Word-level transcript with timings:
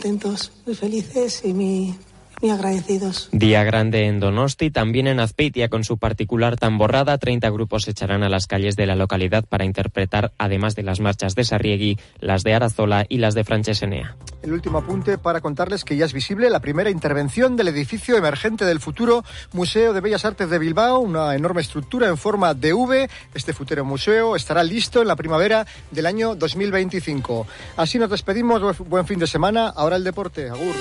Contentos, 0.00 0.52
muy 0.64 0.76
felices 0.76 1.40
y 1.44 1.52
muy, 1.52 1.92
muy 2.40 2.50
agradecidos. 2.50 3.28
Día 3.32 3.64
grande 3.64 4.06
en 4.06 4.20
Donosti, 4.20 4.70
también 4.70 5.06
en 5.06 5.20
Azpeitia 5.20 5.68
con 5.68 5.84
su 5.84 5.98
particular 5.98 6.56
tamborrada. 6.56 7.18
30 7.18 7.50
grupos 7.50 7.84
se 7.84 7.92
echarán 7.92 8.22
a 8.22 8.28
las 8.28 8.46
calles 8.46 8.76
de 8.76 8.86
la 8.86 8.96
localidad 8.96 9.44
para 9.44 9.64
interpretar, 9.64 10.32
además 10.38 10.74
de 10.74 10.82
las 10.82 11.00
marchas 11.00 11.34
de 11.34 11.44
Sarriegui, 11.44 11.98
las 12.20 12.42
de 12.44 12.54
Arazola 12.54 13.06
y 13.08 13.18
las 13.18 13.34
de 13.34 13.44
Francesenea. 13.44 14.16
El 14.42 14.52
último 14.52 14.78
apunte 14.78 15.18
para 15.18 15.40
contarles 15.40 15.84
que 15.84 15.96
ya 15.96 16.04
es 16.04 16.12
visible 16.12 16.48
la 16.50 16.60
primera 16.60 16.90
intervención 16.90 17.56
del 17.56 17.68
edificio 17.68 18.16
emergente 18.16 18.64
del 18.64 18.80
futuro 18.80 19.24
Museo 19.52 19.92
de 19.92 20.00
Bellas 20.00 20.24
Artes 20.24 20.48
de 20.48 20.58
Bilbao, 20.58 21.00
una 21.00 21.34
enorme 21.34 21.60
estructura 21.60 22.08
en 22.08 22.16
forma 22.16 22.54
de 22.54 22.72
V. 22.72 23.08
Este 23.34 23.52
futuro 23.52 23.84
museo 23.84 24.36
estará 24.36 24.62
listo 24.62 25.02
en 25.02 25.08
la 25.08 25.16
primavera 25.16 25.66
del 25.90 26.06
año 26.06 26.34
2025. 26.34 27.46
Así 27.76 27.98
nos 27.98 28.10
despedimos. 28.10 28.78
Buen 28.78 29.06
fin 29.06 29.18
de 29.18 29.26
semana. 29.26 29.68
Ahora 29.68 29.96
el 29.96 30.04
deporte. 30.04 30.48
Agur. 30.48 30.74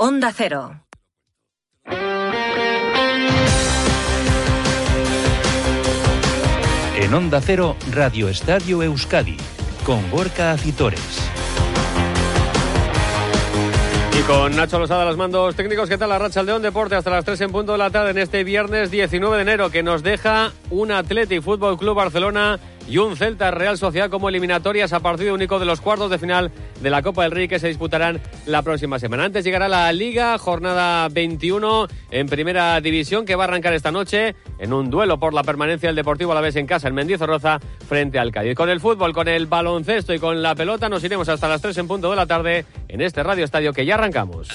Onda 0.00 0.32
Cero. 0.32 0.80
En 6.94 7.12
Onda 7.12 7.40
Cero, 7.40 7.74
Radio 7.90 8.28
Estadio 8.28 8.84
Euskadi, 8.84 9.36
con 9.84 10.08
Gorka 10.12 10.52
Acitores. 10.52 11.28
Y 14.16 14.22
con 14.22 14.54
Nacho 14.54 14.78
Losada 14.78 15.04
los 15.04 15.16
mandos 15.16 15.56
técnicos, 15.56 15.88
¿qué 15.88 15.98
tal 15.98 16.10
la 16.10 16.20
racha 16.20 16.44
León 16.44 16.62
Deporte 16.62 16.94
hasta 16.94 17.10
las 17.10 17.24
3 17.24 17.40
en 17.40 17.50
punto 17.50 17.72
de 17.72 17.78
la 17.78 17.90
tarde 17.90 18.12
en 18.12 18.18
este 18.18 18.44
viernes 18.44 18.92
19 18.92 19.34
de 19.34 19.42
enero 19.42 19.70
que 19.70 19.82
nos 19.82 20.04
deja 20.04 20.52
un 20.70 20.92
Athletic 20.92 21.42
Fútbol 21.42 21.76
Club 21.76 21.96
Barcelona 21.96 22.60
y 22.88 22.98
un 22.98 23.16
Celta 23.16 23.50
Real 23.50 23.76
Sociedad 23.76 24.10
como 24.10 24.28
eliminatorias 24.28 24.92
a 24.92 25.00
partido 25.00 25.34
único 25.34 25.58
de 25.58 25.66
los 25.66 25.80
cuartos 25.80 26.10
de 26.10 26.18
final 26.18 26.50
de 26.80 26.90
la 26.90 27.02
Copa 27.02 27.22
del 27.22 27.32
Rey 27.32 27.48
que 27.48 27.58
se 27.58 27.68
disputarán 27.68 28.20
la 28.46 28.62
próxima 28.62 28.98
semana. 28.98 29.24
Antes 29.24 29.44
llegará 29.44 29.68
la 29.68 29.92
Liga, 29.92 30.38
jornada 30.38 31.08
21 31.08 31.86
en 32.10 32.26
Primera 32.28 32.80
División 32.80 33.26
que 33.26 33.36
va 33.36 33.44
a 33.44 33.48
arrancar 33.48 33.74
esta 33.74 33.92
noche 33.92 34.34
en 34.58 34.72
un 34.72 34.90
duelo 34.90 35.18
por 35.18 35.34
la 35.34 35.42
permanencia 35.42 35.88
del 35.88 35.96
Deportivo 35.96 36.32
a 36.32 36.34
la 36.34 36.40
vez 36.40 36.56
en 36.56 36.66
casa 36.66 36.88
en 36.88 36.94
Mendizorroza 36.94 37.60
frente 37.86 38.18
al 38.18 38.32
Cádiz. 38.32 38.54
Con 38.54 38.70
el 38.70 38.80
fútbol, 38.80 39.12
con 39.12 39.28
el 39.28 39.46
baloncesto 39.46 40.14
y 40.14 40.18
con 40.18 40.42
la 40.42 40.54
pelota 40.54 40.88
nos 40.88 41.04
iremos 41.04 41.28
hasta 41.28 41.48
las 41.48 41.60
3 41.60 41.76
en 41.78 41.88
punto 41.88 42.10
de 42.10 42.16
la 42.16 42.26
tarde 42.26 42.64
en 42.88 43.00
este 43.00 43.22
Radio 43.22 43.44
Estadio 43.44 43.72
que 43.72 43.84
ya 43.84 43.94
arrancamos. 43.94 44.48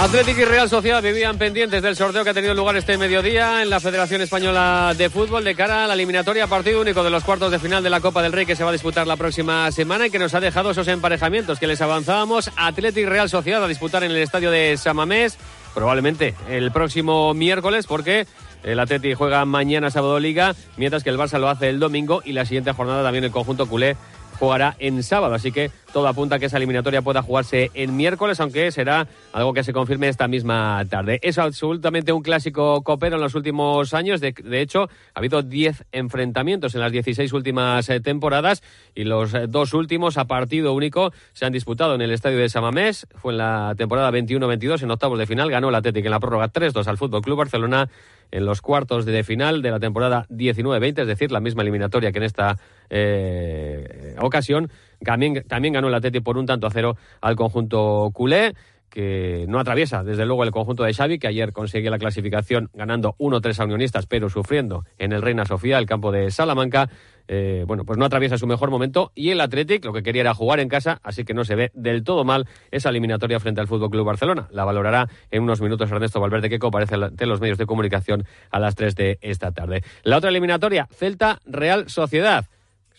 Atlético 0.00 0.40
y 0.40 0.44
Real 0.46 0.66
Sociedad 0.70 1.02
vivían 1.02 1.36
pendientes 1.36 1.82
del 1.82 1.94
sorteo 1.94 2.24
que 2.24 2.30
ha 2.30 2.34
tenido 2.34 2.54
lugar 2.54 2.74
este 2.74 2.96
mediodía 2.96 3.60
en 3.60 3.68
la 3.68 3.80
Federación 3.80 4.22
Española 4.22 4.94
de 4.96 5.10
Fútbol 5.10 5.44
de 5.44 5.54
cara 5.54 5.84
a 5.84 5.86
la 5.86 5.92
eliminatoria 5.92 6.46
partido 6.46 6.80
único 6.80 7.04
de 7.04 7.10
los 7.10 7.22
cuartos 7.22 7.50
de 7.50 7.58
final 7.58 7.82
de 7.82 7.90
la 7.90 8.00
Copa 8.00 8.22
del 8.22 8.32
Rey 8.32 8.46
que 8.46 8.56
se 8.56 8.64
va 8.64 8.70
a 8.70 8.72
disputar 8.72 9.06
la 9.06 9.18
próxima 9.18 9.70
semana 9.72 10.06
y 10.06 10.10
que 10.10 10.18
nos 10.18 10.32
ha 10.32 10.40
dejado 10.40 10.70
esos 10.70 10.88
emparejamientos 10.88 11.58
que 11.58 11.66
les 11.66 11.82
avanzábamos. 11.82 12.50
Atlético 12.56 13.00
y 13.00 13.10
Real 13.10 13.28
Sociedad 13.28 13.62
a 13.62 13.68
disputar 13.68 14.02
en 14.02 14.12
el 14.12 14.16
estadio 14.16 14.50
de 14.50 14.78
Samamés, 14.78 15.36
probablemente 15.74 16.34
el 16.48 16.72
próximo 16.72 17.34
miércoles, 17.34 17.86
porque 17.86 18.26
el 18.62 18.80
Atleti 18.80 19.12
juega 19.12 19.44
mañana 19.44 19.90
sábado 19.90 20.18
Liga, 20.18 20.54
mientras 20.78 21.04
que 21.04 21.10
el 21.10 21.18
Barça 21.18 21.38
lo 21.38 21.50
hace 21.50 21.68
el 21.68 21.78
domingo 21.78 22.22
y 22.24 22.32
la 22.32 22.46
siguiente 22.46 22.72
jornada 22.72 23.02
también 23.02 23.24
el 23.24 23.32
conjunto 23.32 23.66
culé 23.66 23.98
jugará 24.40 24.74
en 24.78 25.02
sábado. 25.02 25.34
Así 25.34 25.52
que 25.52 25.70
todo 25.92 26.08
apunta 26.08 26.36
a 26.36 26.38
que 26.38 26.46
esa 26.46 26.56
eliminatoria 26.56 27.02
pueda 27.02 27.22
jugarse 27.22 27.70
el 27.74 27.92
miércoles, 27.92 28.40
aunque 28.40 28.72
será 28.72 29.06
algo 29.32 29.52
que 29.52 29.62
se 29.62 29.74
confirme 29.74 30.08
esta 30.08 30.28
misma 30.28 30.82
tarde. 30.88 31.20
Es 31.22 31.38
absolutamente 31.38 32.12
un 32.12 32.22
clásico 32.22 32.82
copero 32.82 33.16
en 33.16 33.22
los 33.22 33.34
últimos 33.34 33.92
años. 33.92 34.20
De, 34.20 34.60
hecho, 34.60 34.88
ha 35.14 35.18
habido 35.18 35.42
10 35.42 35.84
enfrentamientos 35.92 36.74
en 36.74 36.80
las 36.80 36.90
16 36.90 37.32
últimas 37.34 37.88
eh, 37.90 38.00
temporadas 38.00 38.62
y 38.94 39.04
los 39.04 39.34
eh, 39.34 39.46
dos 39.46 39.74
últimos 39.74 40.16
a 40.16 40.24
partido 40.24 40.72
único 40.72 41.12
se 41.32 41.44
han 41.44 41.52
disputado 41.52 41.94
en 41.94 42.00
el 42.00 42.10
estadio 42.10 42.38
de 42.38 42.48
Samamés. 42.48 43.06
Fue 43.16 43.32
en 43.32 43.38
la 43.38 43.74
temporada 43.76 44.10
21-22, 44.10 44.82
en 44.82 44.90
octavos 44.90 45.18
de 45.18 45.26
final. 45.26 45.50
Ganó 45.50 45.68
el 45.68 45.74
Atlético 45.74 46.06
en 46.06 46.12
la 46.12 46.20
prórroga 46.20 46.50
3-2 46.50 46.86
al 46.86 46.96
Fútbol 46.96 47.20
Club 47.20 47.36
Barcelona 47.36 47.90
en 48.30 48.46
los 48.46 48.62
cuartos 48.62 49.04
de 49.04 49.24
final 49.24 49.60
de 49.60 49.70
la 49.70 49.80
temporada 49.80 50.26
19-20, 50.30 51.00
es 51.00 51.06
decir, 51.06 51.32
la 51.32 51.40
misma 51.40 51.62
eliminatoria 51.62 52.12
que 52.12 52.18
en 52.18 52.24
esta 52.24 52.58
eh, 52.90 54.16
ocasión. 54.20 54.70
También, 55.02 55.42
también 55.48 55.74
ganó 55.74 55.88
el 55.88 55.94
Atleti 55.94 56.20
por 56.20 56.36
un 56.36 56.46
tanto 56.46 56.66
a 56.66 56.70
cero 56.70 56.96
al 57.22 57.36
conjunto 57.36 58.10
culé 58.12 58.54
que 58.90 59.46
no 59.48 59.58
atraviesa 59.60 60.02
desde 60.02 60.26
luego 60.26 60.44
el 60.44 60.50
conjunto 60.50 60.82
de 60.82 60.92
Xavi, 60.92 61.18
que 61.18 61.28
ayer 61.28 61.52
consiguió 61.52 61.90
la 61.90 61.98
clasificación 61.98 62.68
ganando 62.74 63.14
1-3 63.18 63.60
a 63.60 63.64
Unionistas, 63.64 64.06
pero 64.06 64.28
sufriendo 64.28 64.84
en 64.98 65.12
el 65.12 65.22
Reina 65.22 65.46
Sofía, 65.46 65.78
el 65.78 65.86
campo 65.86 66.12
de 66.12 66.30
Salamanca. 66.30 66.90
Eh, 67.32 67.62
bueno, 67.64 67.84
pues 67.84 67.96
no 67.96 68.04
atraviesa 68.04 68.36
su 68.36 68.48
mejor 68.48 68.70
momento 68.70 69.12
y 69.14 69.30
el 69.30 69.40
Athletic 69.40 69.84
lo 69.84 69.92
que 69.92 70.02
quería 70.02 70.22
era 70.22 70.34
jugar 70.34 70.58
en 70.58 70.68
casa, 70.68 70.98
así 71.04 71.24
que 71.24 71.32
no 71.32 71.44
se 71.44 71.54
ve 71.54 71.70
del 71.74 72.02
todo 72.02 72.24
mal 72.24 72.48
esa 72.72 72.88
eliminatoria 72.88 73.38
frente 73.38 73.60
al 73.60 73.68
Fútbol 73.68 73.90
Club 73.90 74.04
Barcelona. 74.04 74.48
La 74.50 74.64
valorará 74.64 75.08
en 75.30 75.44
unos 75.44 75.60
minutos 75.60 75.88
Ernesto 75.92 76.20
Valverde, 76.20 76.50
que 76.50 76.58
comparece 76.58 76.96
ante 76.96 77.26
los 77.26 77.40
medios 77.40 77.58
de 77.58 77.66
comunicación 77.66 78.24
a 78.50 78.58
las 78.58 78.74
3 78.74 78.96
de 78.96 79.18
esta 79.20 79.52
tarde. 79.52 79.84
La 80.02 80.16
otra 80.16 80.30
eliminatoria, 80.30 80.88
Celta 80.90 81.38
Real 81.44 81.88
Sociedad. 81.88 82.46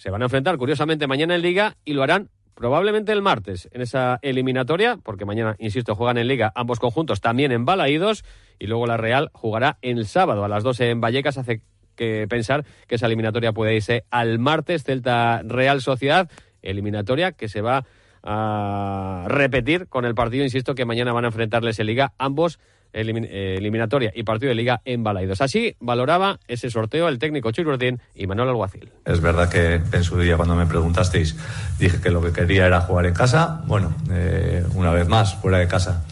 Se 0.01 0.09
van 0.09 0.23
a 0.23 0.25
enfrentar 0.25 0.57
curiosamente 0.57 1.05
mañana 1.05 1.35
en 1.35 1.43
Liga 1.43 1.77
y 1.85 1.93
lo 1.93 2.01
harán 2.01 2.31
probablemente 2.55 3.11
el 3.11 3.21
martes 3.21 3.69
en 3.71 3.81
esa 3.81 4.17
eliminatoria, 4.23 4.97
porque 4.97 5.25
mañana, 5.25 5.55
insisto, 5.59 5.93
juegan 5.93 6.17
en 6.17 6.27
Liga 6.27 6.51
ambos 6.55 6.79
conjuntos 6.79 7.21
también 7.21 7.51
en 7.51 7.65
Balaídos 7.65 8.25
y 8.57 8.65
luego 8.65 8.87
la 8.87 8.97
Real 8.97 9.29
jugará 9.31 9.77
el 9.83 10.07
sábado 10.07 10.43
a 10.43 10.47
las 10.47 10.63
12 10.63 10.89
en 10.89 11.01
Vallecas. 11.01 11.37
Hace 11.37 11.61
que 11.95 12.25
pensar 12.27 12.65
que 12.87 12.95
esa 12.95 13.05
eliminatoria 13.05 13.53
puede 13.53 13.75
irse 13.75 14.05
al 14.09 14.39
martes, 14.39 14.85
Celta 14.85 15.43
Real 15.43 15.81
Sociedad, 15.81 16.31
eliminatoria 16.63 17.33
que 17.33 17.47
se 17.47 17.61
va 17.61 17.85
a 18.23 19.25
repetir 19.27 19.85
con 19.85 20.05
el 20.05 20.15
partido, 20.15 20.43
insisto, 20.43 20.73
que 20.73 20.85
mañana 20.85 21.13
van 21.13 21.25
a 21.25 21.27
enfrentarles 21.27 21.77
en 21.77 21.85
Liga 21.85 22.13
ambos 22.17 22.57
eh, 22.93 23.55
eliminatoria 23.57 24.11
y 24.13 24.23
partido 24.23 24.49
de 24.49 24.55
liga 24.55 24.81
en 24.85 25.03
Balaidos. 25.03 25.41
Así 25.41 25.75
valoraba 25.79 26.39
ese 26.47 26.69
sorteo 26.69 27.07
el 27.07 27.19
técnico 27.19 27.51
Chirurdín 27.51 27.99
y 28.15 28.27
Manuel 28.27 28.49
Alguacil. 28.49 28.91
Es 29.05 29.21
verdad 29.21 29.49
que 29.49 29.75
en 29.75 30.03
su 30.03 30.19
día 30.19 30.37
cuando 30.37 30.55
me 30.55 30.65
preguntasteis 30.65 31.35
dije 31.79 31.99
que 32.01 32.09
lo 32.09 32.21
que 32.21 32.31
quería 32.31 32.65
era 32.65 32.81
jugar 32.81 33.05
en 33.05 33.13
casa. 33.13 33.61
Bueno, 33.65 33.93
eh, 34.11 34.63
una 34.75 34.91
vez 34.91 35.07
más, 35.07 35.35
fuera 35.35 35.57
de 35.59 35.67
casa. 35.67 36.03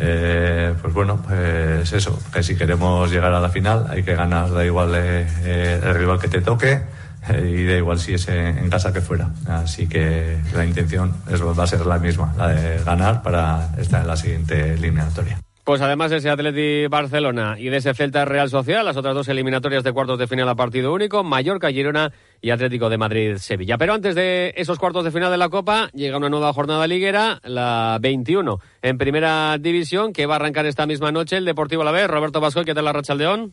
Eh, 0.00 0.74
pues 0.80 0.94
bueno, 0.94 1.20
pues 1.26 1.92
eso, 1.92 2.18
que 2.32 2.42
si 2.42 2.56
queremos 2.56 3.10
llegar 3.10 3.32
a 3.32 3.40
la 3.40 3.48
final 3.48 3.86
hay 3.88 4.02
que 4.02 4.14
ganar, 4.14 4.50
da 4.52 4.64
igual 4.64 4.94
el 4.94 5.94
rival 5.94 6.20
que 6.20 6.28
te 6.28 6.40
toque 6.40 6.82
y 7.28 7.64
da 7.64 7.76
igual 7.76 7.98
si 7.98 8.14
es 8.14 8.28
en 8.28 8.70
casa 8.70 8.92
que 8.92 9.00
fuera. 9.00 9.30
Así 9.46 9.88
que 9.88 10.38
la 10.54 10.64
intención 10.64 11.14
es, 11.30 11.42
va 11.42 11.64
a 11.64 11.66
ser 11.66 11.84
la 11.84 11.98
misma, 11.98 12.32
la 12.36 12.48
de 12.48 12.82
ganar 12.84 13.22
para 13.22 13.70
estar 13.76 14.02
en 14.02 14.06
la 14.06 14.16
siguiente 14.16 14.74
eliminatoria. 14.74 15.38
Pues 15.68 15.82
además 15.82 16.10
de 16.10 16.16
ese 16.16 16.30
Atleti 16.30 16.86
Barcelona 16.86 17.56
y 17.58 17.68
de 17.68 17.76
ese 17.76 17.92
Celta 17.92 18.24
Real 18.24 18.48
Social, 18.48 18.86
las 18.86 18.96
otras 18.96 19.14
dos 19.14 19.28
eliminatorias 19.28 19.84
de 19.84 19.92
cuartos 19.92 20.18
de 20.18 20.26
final 20.26 20.48
a 20.48 20.54
partido 20.54 20.94
único, 20.94 21.22
Mallorca, 21.24 21.70
Girona 21.70 22.10
y 22.40 22.48
Atlético 22.48 22.88
de 22.88 22.96
Madrid, 22.96 23.36
Sevilla. 23.36 23.76
Pero 23.76 23.92
antes 23.92 24.14
de 24.14 24.54
esos 24.56 24.78
cuartos 24.78 25.04
de 25.04 25.10
final 25.10 25.30
de 25.30 25.36
la 25.36 25.50
Copa, 25.50 25.90
llega 25.92 26.16
una 26.16 26.30
nueva 26.30 26.54
jornada 26.54 26.86
liguera, 26.86 27.38
la 27.44 27.98
21, 28.00 28.58
en 28.80 28.96
primera 28.96 29.58
división, 29.60 30.14
que 30.14 30.24
va 30.24 30.36
a 30.36 30.36
arrancar 30.36 30.64
esta 30.64 30.86
misma 30.86 31.12
noche 31.12 31.36
el 31.36 31.44
Deportivo 31.44 31.84
la 31.84 31.92
vez. 31.92 32.08
Roberto 32.08 32.40
Vasco, 32.40 32.64
¿qué 32.64 32.72
tal 32.72 32.86
la 32.86 32.94
racha 32.94 33.14
León? 33.14 33.52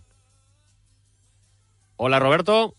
Hola, 1.98 2.20
Roberto. 2.20 2.76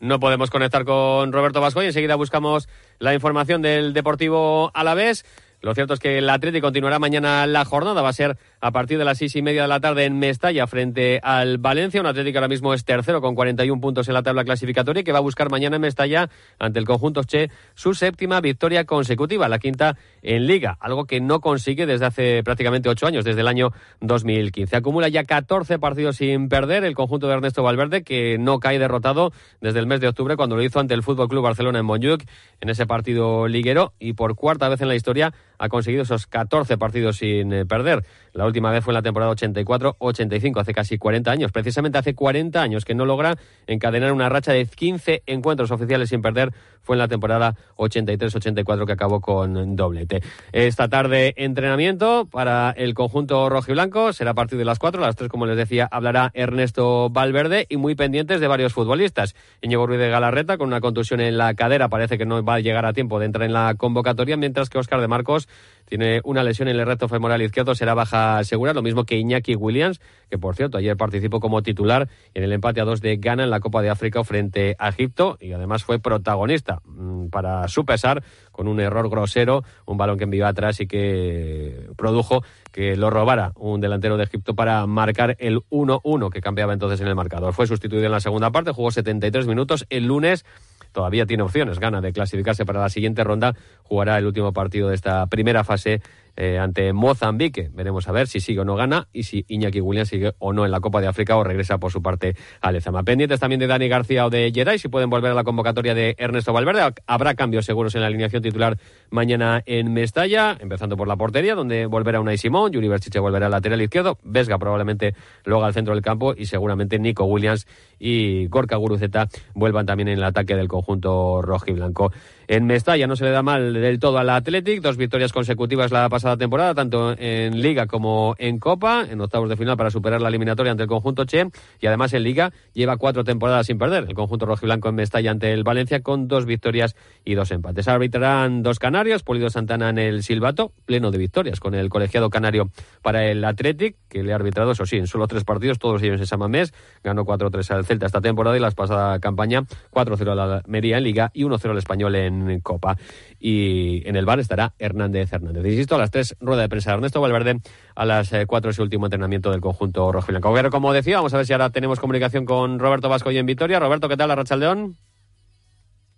No 0.00 0.20
podemos 0.20 0.50
conectar 0.50 0.84
con 0.84 1.32
Roberto 1.32 1.62
Vasco 1.62 1.82
y 1.82 1.86
enseguida 1.86 2.16
buscamos 2.16 2.68
la 2.98 3.14
información 3.14 3.62
del 3.62 3.94
Deportivo 3.94 4.70
Alavés. 4.74 5.24
Lo 5.62 5.74
cierto 5.74 5.94
es 5.94 6.00
que 6.00 6.18
el 6.18 6.28
Atlético 6.28 6.66
continuará 6.66 6.98
mañana 6.98 7.46
la 7.46 7.64
jornada. 7.64 8.02
Va 8.02 8.08
a 8.08 8.12
ser 8.12 8.36
a 8.60 8.72
partir 8.72 8.98
de 8.98 9.04
las 9.04 9.18
seis 9.18 9.36
y 9.36 9.42
media 9.42 9.62
de 9.62 9.68
la 9.68 9.78
tarde 9.78 10.04
en 10.04 10.18
Mestalla 10.18 10.66
frente 10.66 11.20
al 11.22 11.58
Valencia. 11.58 12.00
Un 12.00 12.08
Atlético 12.08 12.38
ahora 12.38 12.48
mismo 12.48 12.74
es 12.74 12.84
tercero 12.84 13.20
con 13.20 13.36
41 13.36 13.80
puntos 13.80 14.08
en 14.08 14.14
la 14.14 14.24
tabla 14.24 14.42
clasificatoria 14.42 15.02
y 15.02 15.04
que 15.04 15.12
va 15.12 15.18
a 15.18 15.22
buscar 15.22 15.50
mañana 15.50 15.76
en 15.76 15.82
Mestalla 15.82 16.28
ante 16.58 16.80
el 16.80 16.84
conjunto 16.84 17.22
Che 17.22 17.48
su 17.74 17.94
séptima 17.94 18.40
victoria 18.40 18.84
consecutiva, 18.84 19.48
la 19.48 19.60
quinta 19.60 19.96
en 20.22 20.48
Liga, 20.48 20.76
algo 20.80 21.04
que 21.04 21.20
no 21.20 21.40
consigue 21.40 21.86
desde 21.86 22.06
hace 22.06 22.42
prácticamente 22.42 22.88
ocho 22.88 23.06
años, 23.06 23.24
desde 23.24 23.42
el 23.42 23.46
año 23.46 23.70
2015. 24.00 24.74
Acumula 24.74 25.08
ya 25.08 25.22
14 25.22 25.78
partidos 25.78 26.16
sin 26.16 26.48
perder 26.48 26.82
el 26.82 26.96
conjunto 26.96 27.28
de 27.28 27.34
Ernesto 27.34 27.62
Valverde, 27.62 28.02
que 28.02 28.36
no 28.36 28.58
cae 28.58 28.80
derrotado 28.80 29.32
desde 29.60 29.78
el 29.78 29.86
mes 29.86 30.00
de 30.00 30.08
octubre 30.08 30.34
cuando 30.34 30.56
lo 30.56 30.62
hizo 30.62 30.80
ante 30.80 30.94
el 30.94 31.04
Fútbol 31.04 31.28
Club 31.28 31.44
Barcelona 31.44 31.78
en 31.78 31.86
Montjuic 31.86 32.28
en 32.60 32.68
ese 32.68 32.84
partido 32.84 33.46
liguero 33.46 33.92
y 34.00 34.14
por 34.14 34.34
cuarta 34.34 34.68
vez 34.68 34.80
en 34.80 34.88
la 34.88 34.96
historia 34.96 35.32
ha 35.62 35.68
conseguido 35.68 36.02
esos 36.02 36.26
14 36.26 36.76
partidos 36.76 37.18
sin 37.18 37.52
eh, 37.52 37.64
perder. 37.64 38.04
La 38.32 38.46
última 38.46 38.72
vez 38.72 38.82
fue 38.82 38.90
en 38.90 38.96
la 38.96 39.02
temporada 39.02 39.30
84-85, 39.32 40.60
hace 40.60 40.74
casi 40.74 40.98
40 40.98 41.30
años. 41.30 41.52
Precisamente 41.52 41.98
hace 41.98 42.14
40 42.16 42.60
años 42.60 42.84
que 42.84 42.96
no 42.96 43.06
logra 43.06 43.36
encadenar 43.68 44.12
una 44.12 44.28
racha 44.28 44.52
de 44.52 44.66
15 44.66 45.22
encuentros 45.26 45.70
oficiales 45.70 46.08
sin 46.08 46.20
perder. 46.20 46.52
Fue 46.80 46.96
en 46.96 46.98
la 46.98 47.06
temporada 47.06 47.54
83-84 47.76 48.86
que 48.86 48.92
acabó 48.92 49.20
con 49.20 49.76
doblete. 49.76 50.20
Esta 50.50 50.88
tarde 50.88 51.32
entrenamiento 51.36 52.26
para 52.28 52.72
el 52.72 52.94
conjunto 52.94 53.48
rojo 53.48 53.70
y 53.70 53.74
blanco. 53.74 54.12
Será 54.12 54.32
a 54.32 54.34
partir 54.34 54.58
de 54.58 54.64
las 54.64 54.80
4. 54.80 55.00
A 55.00 55.06
las 55.06 55.14
3, 55.14 55.30
como 55.30 55.46
les 55.46 55.56
decía, 55.56 55.88
hablará 55.92 56.32
Ernesto 56.34 57.08
Valverde 57.10 57.66
y 57.68 57.76
muy 57.76 57.94
pendientes 57.94 58.40
de 58.40 58.48
varios 58.48 58.72
futbolistas. 58.72 59.36
Íñigo 59.60 59.86
Ruiz 59.86 60.00
de 60.00 60.08
Galarreta 60.08 60.58
con 60.58 60.66
una 60.66 60.80
contusión 60.80 61.20
en 61.20 61.38
la 61.38 61.54
cadera. 61.54 61.88
Parece 61.88 62.18
que 62.18 62.26
no 62.26 62.42
va 62.42 62.54
a 62.54 62.60
llegar 62.60 62.84
a 62.84 62.92
tiempo 62.92 63.20
de 63.20 63.26
entrar 63.26 63.46
en 63.46 63.52
la 63.52 63.76
convocatoria, 63.76 64.36
mientras 64.36 64.68
que 64.68 64.78
Óscar 64.78 65.00
de 65.00 65.06
Marcos 65.06 65.46
tiene 65.92 66.22
una 66.24 66.42
lesión 66.42 66.68
en 66.68 66.80
el 66.80 66.86
recto 66.86 67.06
femoral 67.06 67.42
izquierdo, 67.42 67.74
será 67.74 67.92
baja 67.92 68.42
segura, 68.44 68.72
lo 68.72 68.80
mismo 68.80 69.04
que 69.04 69.18
Iñaki 69.18 69.56
Williams, 69.56 70.00
que 70.30 70.38
por 70.38 70.56
cierto 70.56 70.78
ayer 70.78 70.96
participó 70.96 71.38
como 71.38 71.62
titular 71.62 72.08
en 72.32 72.44
el 72.44 72.52
empate 72.54 72.80
a 72.80 72.84
dos 72.84 73.02
de 73.02 73.18
Ghana 73.18 73.44
en 73.44 73.50
la 73.50 73.60
Copa 73.60 73.82
de 73.82 73.90
África 73.90 74.24
frente 74.24 74.74
a 74.78 74.88
Egipto 74.88 75.36
y 75.38 75.52
además 75.52 75.84
fue 75.84 75.98
protagonista 75.98 76.80
mm, 76.86 77.26
para 77.26 77.68
su 77.68 77.84
pesar 77.84 78.24
con 78.52 78.68
un 78.68 78.80
error 78.80 79.10
grosero, 79.10 79.64
un 79.84 79.98
balón 79.98 80.16
que 80.16 80.24
envió 80.24 80.46
atrás 80.46 80.80
y 80.80 80.86
que 80.86 81.88
produjo 81.96 82.42
que 82.72 82.96
lo 82.96 83.10
robara 83.10 83.52
un 83.56 83.80
delantero 83.80 84.16
de 84.16 84.24
Egipto 84.24 84.54
para 84.54 84.86
marcar 84.86 85.36
el 85.38 85.60
1-1 85.70 86.30
que 86.30 86.40
cambiaba 86.40 86.72
entonces 86.72 87.00
en 87.00 87.06
el 87.06 87.14
marcador. 87.14 87.52
Fue 87.52 87.66
sustituido 87.66 88.06
en 88.06 88.12
la 88.12 88.20
segunda 88.20 88.50
parte, 88.50 88.72
jugó 88.72 88.90
73 88.90 89.46
minutos 89.46 89.86
el 89.90 90.06
lunes 90.06 90.44
todavía 90.92 91.26
tiene 91.26 91.42
opciones, 91.42 91.78
gana 91.78 92.00
de 92.00 92.12
clasificarse 92.12 92.64
para 92.64 92.80
la 92.80 92.88
siguiente 92.88 93.24
ronda, 93.24 93.54
jugará 93.82 94.18
el 94.18 94.26
último 94.26 94.52
partido 94.52 94.88
de 94.88 94.94
esta 94.94 95.26
primera 95.26 95.64
fase 95.64 96.02
eh, 96.36 96.58
ante 96.58 96.92
Mozambique. 96.92 97.70
Veremos 97.72 98.08
a 98.08 98.12
ver 98.12 98.26
si 98.26 98.40
sigue 98.40 98.60
o 98.60 98.64
no 98.64 98.76
gana 98.76 99.08
y 99.12 99.24
si 99.24 99.44
Iñaki 99.48 99.80
Williams 99.80 100.08
sigue 100.08 100.32
o 100.38 100.52
no 100.52 100.64
en 100.64 100.70
la 100.70 100.80
Copa 100.80 101.00
de 101.00 101.06
África 101.06 101.36
o 101.36 101.44
regresa 101.44 101.78
por 101.78 101.92
su 101.92 102.02
parte 102.02 102.34
a 102.60 102.72
Lezama. 102.72 103.02
Pendientes 103.02 103.40
también 103.40 103.60
de 103.60 103.66
Dani 103.66 103.88
García 103.88 104.26
o 104.26 104.30
de 104.30 104.50
Jedi, 104.54 104.78
si 104.78 104.88
pueden 104.88 105.10
volver 105.10 105.32
a 105.32 105.34
la 105.34 105.44
convocatoria 105.44 105.94
de 105.94 106.14
Ernesto 106.18 106.52
Valverde. 106.52 106.94
Habrá 107.06 107.34
cambios 107.34 107.66
seguros 107.66 107.94
en 107.94 108.00
la 108.00 108.06
alineación 108.06 108.42
titular 108.42 108.78
mañana 109.10 109.62
en 109.66 109.92
Mestalla, 109.92 110.56
empezando 110.60 110.96
por 110.96 111.08
la 111.08 111.16
portería, 111.16 111.54
donde 111.54 111.86
volverá 111.86 112.20
Unai 112.20 112.38
Simón, 112.38 112.72
Yuri 112.72 112.88
Berchiche 112.88 113.18
volverá 113.18 113.46
al 113.46 113.52
lateral 113.52 113.80
izquierdo, 113.82 114.18
Vesga 114.22 114.58
probablemente 114.58 115.14
luego 115.44 115.64
al 115.64 115.74
centro 115.74 115.94
del 115.94 116.02
campo 116.02 116.34
y 116.36 116.46
seguramente 116.46 116.98
Nico 116.98 117.24
Williams 117.24 117.66
y 117.98 118.46
Gorka 118.48 118.76
Guruceta 118.76 119.28
vuelvan 119.54 119.86
también 119.86 120.08
en 120.08 120.18
el 120.18 120.24
ataque 120.24 120.56
del 120.56 120.68
conjunto 120.68 121.42
rojo 121.42 121.66
y 121.68 121.72
blanco. 121.72 122.12
En 122.52 122.66
Mestalla 122.66 123.06
no 123.06 123.16
se 123.16 123.24
le 123.24 123.30
da 123.30 123.42
mal 123.42 123.72
del 123.72 123.98
todo 123.98 124.18
al 124.18 124.28
Athletic, 124.28 124.82
dos 124.82 124.98
victorias 124.98 125.32
consecutivas 125.32 125.90
la 125.90 126.06
pasada 126.10 126.36
temporada, 126.36 126.74
tanto 126.74 127.14
en 127.16 127.62
Liga 127.62 127.86
como 127.86 128.34
en 128.36 128.58
Copa, 128.58 129.06
en 129.08 129.22
octavos 129.22 129.48
de 129.48 129.56
final 129.56 129.78
para 129.78 129.90
superar 129.90 130.20
la 130.20 130.28
eliminatoria 130.28 130.70
ante 130.70 130.82
el 130.82 130.88
conjunto 130.90 131.24
Che, 131.24 131.46
y 131.80 131.86
además 131.86 132.12
en 132.12 132.24
Liga 132.24 132.52
lleva 132.74 132.98
cuatro 132.98 133.24
temporadas 133.24 133.68
sin 133.68 133.78
perder. 133.78 134.04
El 134.06 134.12
conjunto 134.14 134.44
rojiblanco 134.44 134.90
en 134.90 134.96
Mestalla 134.96 135.30
ante 135.30 135.50
el 135.54 135.64
Valencia 135.64 136.02
con 136.02 136.28
dos 136.28 136.44
victorias 136.44 136.94
y 137.24 137.36
dos 137.36 137.50
empates. 137.52 137.88
Arbitrarán 137.88 138.62
dos 138.62 138.78
canarios, 138.78 139.22
Polido 139.22 139.48
Santana 139.48 139.88
en 139.88 139.96
el 139.96 140.22
Silbato, 140.22 140.74
pleno 140.84 141.10
de 141.10 141.16
victorias 141.16 141.58
con 141.58 141.72
el 141.72 141.88
colegiado 141.88 142.28
canario 142.28 142.68
para 143.00 143.24
el 143.24 143.42
Athletic, 143.46 143.96
que 144.10 144.22
le 144.22 144.34
ha 144.34 144.36
arbitrado, 144.36 144.72
eso 144.72 144.84
sí, 144.84 144.98
en 144.98 145.06
solo 145.06 145.26
tres 145.26 145.44
partidos, 145.44 145.78
todos 145.78 146.02
ellos 146.02 146.20
en 146.20 146.26
Samamés, 146.26 146.74
ganó 147.02 147.24
4-3 147.24 147.70
al 147.70 147.86
Celta 147.86 148.04
esta 148.04 148.20
temporada 148.20 148.58
y 148.58 148.60
la 148.60 148.70
pasada 148.72 149.18
campaña 149.20 149.62
4-0 149.90 150.32
a 150.32 150.34
la 150.34 150.56
Almería 150.58 150.98
en 150.98 151.04
Liga 151.04 151.30
y 151.32 151.44
1-0 151.44 151.70
al 151.70 151.78
Español 151.78 152.14
en 152.14 152.41
Copa. 152.60 152.96
Y 153.38 154.06
en 154.08 154.16
el 154.16 154.24
bar 154.24 154.40
estará 154.40 154.74
Hernández 154.78 155.32
Hernández. 155.32 155.64
Insisto, 155.64 155.96
a 155.96 155.98
las 155.98 156.10
tres, 156.10 156.36
rueda 156.40 156.62
de 156.62 156.68
prensa 156.68 156.92
Ernesto 156.92 157.20
Valverde, 157.20 157.60
a 157.94 158.04
las 158.04 158.32
eh, 158.32 158.46
cuatro 158.46 158.70
es 158.70 158.78
el 158.78 158.84
último 158.84 159.06
entrenamiento 159.06 159.50
del 159.50 159.60
conjunto 159.60 160.12
rojo 160.12 160.26
y 160.30 160.32
blanco. 160.32 160.70
Como 160.70 160.92
decía, 160.92 161.16
vamos 161.16 161.34
a 161.34 161.38
ver 161.38 161.46
si 161.46 161.52
ahora 161.52 161.70
tenemos 161.70 162.00
comunicación 162.00 162.44
con 162.44 162.78
Roberto 162.78 163.08
Vasco 163.08 163.30
y 163.30 163.38
en 163.38 163.46
Vitoria. 163.46 163.78
Roberto, 163.78 164.08
¿qué 164.08 164.16
tal, 164.16 164.28
la 164.28 164.36
Rachaldeón? 164.36 164.96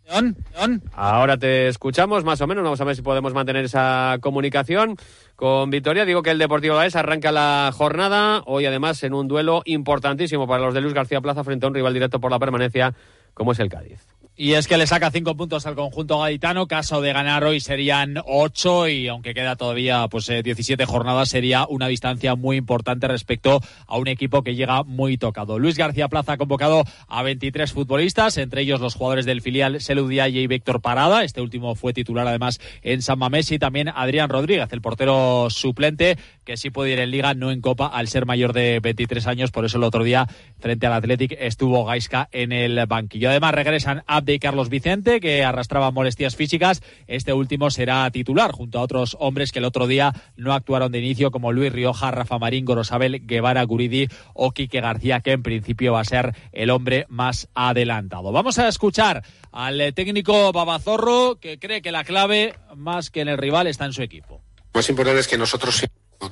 León, 0.06 0.36
León. 0.52 0.82
Ahora 0.92 1.38
te 1.38 1.68
escuchamos 1.68 2.24
más 2.24 2.40
o 2.40 2.46
menos. 2.46 2.62
Vamos 2.62 2.80
a 2.80 2.84
ver 2.84 2.94
si 2.94 3.02
podemos 3.02 3.32
mantener 3.32 3.64
esa 3.64 4.18
comunicación 4.20 4.96
con 5.34 5.70
Vitoria. 5.70 6.04
Digo 6.04 6.22
que 6.22 6.30
el 6.30 6.38
Deportivo 6.38 6.74
Alavés 6.74 6.96
arranca 6.96 7.32
la 7.32 7.70
jornada 7.72 8.42
hoy, 8.46 8.66
además, 8.66 9.02
en 9.02 9.14
un 9.14 9.28
duelo 9.28 9.62
importantísimo 9.64 10.46
para 10.46 10.64
los 10.64 10.74
de 10.74 10.82
Luis 10.82 10.94
García 10.94 11.20
Plaza 11.20 11.44
frente 11.44 11.64
a 11.64 11.68
un 11.68 11.74
rival 11.74 11.94
directo 11.94 12.20
por 12.20 12.30
la 12.30 12.38
permanencia, 12.38 12.94
como 13.32 13.52
es 13.52 13.60
el 13.60 13.70
Cádiz. 13.70 14.13
Y 14.36 14.54
es 14.54 14.66
que 14.66 14.76
le 14.76 14.88
saca 14.88 15.12
cinco 15.12 15.36
puntos 15.36 15.64
al 15.64 15.76
conjunto 15.76 16.19
gaditano. 16.19 16.66
Caso 16.66 17.00
de 17.00 17.12
ganar 17.12 17.44
hoy 17.44 17.60
serían 17.60 18.16
ocho 18.26 18.88
y 18.88 19.06
aunque 19.06 19.32
queda 19.32 19.54
todavía 19.54 20.08
pues 20.08 20.26
17 20.26 20.82
eh, 20.82 20.86
jornadas 20.86 21.28
sería 21.28 21.69
una 21.69 21.86
distancia 21.86 22.34
muy 22.34 22.56
importante 22.56 23.06
respecto 23.06 23.60
a 23.86 23.96
un 23.96 24.08
equipo 24.08 24.42
que 24.42 24.56
llega 24.56 24.82
muy 24.82 25.19
tocado. 25.19 25.60
Luis 25.60 25.78
García 25.78 26.08
Plaza 26.08 26.32
ha 26.32 26.36
convocado 26.36 26.82
a 27.06 27.22
23 27.22 27.72
futbolistas, 27.72 28.36
entre 28.36 28.62
ellos 28.62 28.81
los 28.81 28.96
jugadores 28.96 29.25
del 29.25 29.40
filial 29.40 29.81
Seludiaye 29.81 30.40
y 30.40 30.48
Víctor 30.48 30.81
Parada. 30.81 31.22
Este 31.22 31.40
último 31.40 31.76
fue 31.76 31.92
titular 31.92 32.26
además 32.26 32.60
en 32.82 33.02
San 33.02 33.20
Mamés 33.20 33.52
y 33.52 33.60
también 33.60 33.88
Adrián 33.88 34.31
Rodríguez, 34.31 34.72
el 34.72 34.81
portero 34.81 35.46
suplente 35.48 36.19
que 36.44 36.56
sí 36.56 36.70
puede 36.70 36.92
ir 36.92 36.98
en 36.98 37.12
liga, 37.12 37.34
no 37.34 37.52
en 37.52 37.60
copa 37.60 37.86
al 37.86 38.08
ser 38.08 38.26
mayor 38.26 38.52
de 38.52 38.81
23 38.81 39.28
años. 39.28 39.50
Por 39.52 39.64
eso 39.64 39.78
el 39.78 39.84
otro 39.84 40.02
día 40.02 40.26
frente 40.58 40.86
al 40.86 40.92
Athletic 40.92 41.36
estuvo 41.38 41.84
Gaiska 41.84 42.28
en 42.32 42.50
el 42.50 42.84
banquillo. 42.86 43.31
Además 43.31 43.54
regresan 43.54 44.02
a 44.06 44.23
de 44.24 44.38
Carlos 44.38 44.68
Vicente, 44.68 45.20
que 45.20 45.44
arrastraba 45.44 45.90
molestias 45.90 46.36
físicas. 46.36 46.82
Este 47.06 47.32
último 47.32 47.70
será 47.70 48.10
titular 48.10 48.52
junto 48.52 48.78
a 48.78 48.82
otros 48.82 49.16
hombres 49.20 49.52
que 49.52 49.58
el 49.58 49.64
otro 49.64 49.86
día 49.86 50.12
no 50.36 50.52
actuaron 50.52 50.92
de 50.92 50.98
inicio, 50.98 51.30
como 51.30 51.52
Luis 51.52 51.72
Rioja, 51.72 52.10
Rafa 52.10 52.38
Marín, 52.38 52.64
Gorosabel, 52.64 53.26
Guevara, 53.26 53.62
Guridi 53.64 54.08
o 54.32 54.52
Quique 54.52 54.80
García, 54.80 55.20
que 55.20 55.32
en 55.32 55.42
principio 55.42 55.92
va 55.92 56.00
a 56.00 56.04
ser 56.04 56.34
el 56.52 56.70
hombre 56.70 57.06
más 57.08 57.48
adelantado. 57.54 58.32
Vamos 58.32 58.58
a 58.58 58.68
escuchar 58.68 59.22
al 59.52 59.94
técnico 59.94 60.52
Babazorro, 60.52 61.38
que 61.40 61.58
cree 61.58 61.82
que 61.82 61.92
la 61.92 62.04
clave, 62.04 62.54
más 62.74 63.10
que 63.10 63.20
en 63.20 63.28
el 63.28 63.38
rival, 63.38 63.66
está 63.66 63.84
en 63.84 63.92
su 63.92 64.02
equipo. 64.02 64.42
Lo 64.72 64.78
más 64.78 64.88
importante 64.88 65.20
es 65.20 65.28
que 65.28 65.38
nosotros 65.38 65.84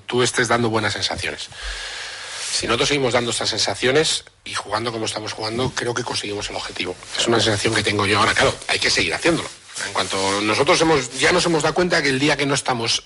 tú 0.06 0.22
estés 0.22 0.48
dando 0.48 0.70
buenas 0.70 0.94
sensaciones. 0.94 1.48
Si 2.52 2.66
nosotros 2.66 2.88
seguimos 2.88 3.14
dando 3.14 3.31
estas 3.31 3.49
sensaciones 3.49 4.25
y 4.44 4.52
jugando 4.52 4.93
como 4.93 5.06
estamos 5.06 5.32
jugando, 5.32 5.72
creo 5.75 5.94
que 5.94 6.04
conseguimos 6.04 6.50
el 6.50 6.56
objetivo. 6.56 6.94
Es 7.19 7.26
una 7.26 7.40
sensación 7.40 7.75
que 7.75 7.82
tengo 7.82 8.04
yo 8.04 8.19
ahora, 8.19 8.34
claro, 8.34 8.54
hay 8.69 8.78
que 8.78 8.90
seguir 8.90 9.14
haciéndolo. 9.14 9.49
En 9.87 9.93
cuanto 9.94 10.43
nosotros 10.43 10.78
hemos, 10.82 11.19
ya 11.19 11.32
nos 11.32 11.46
hemos 11.46 11.62
dado 11.62 11.75
cuenta 11.75 12.02
que 12.02 12.10
el 12.10 12.19
día 12.19 12.37
que 12.37 12.44
no 12.44 12.52
estamos 12.52 13.04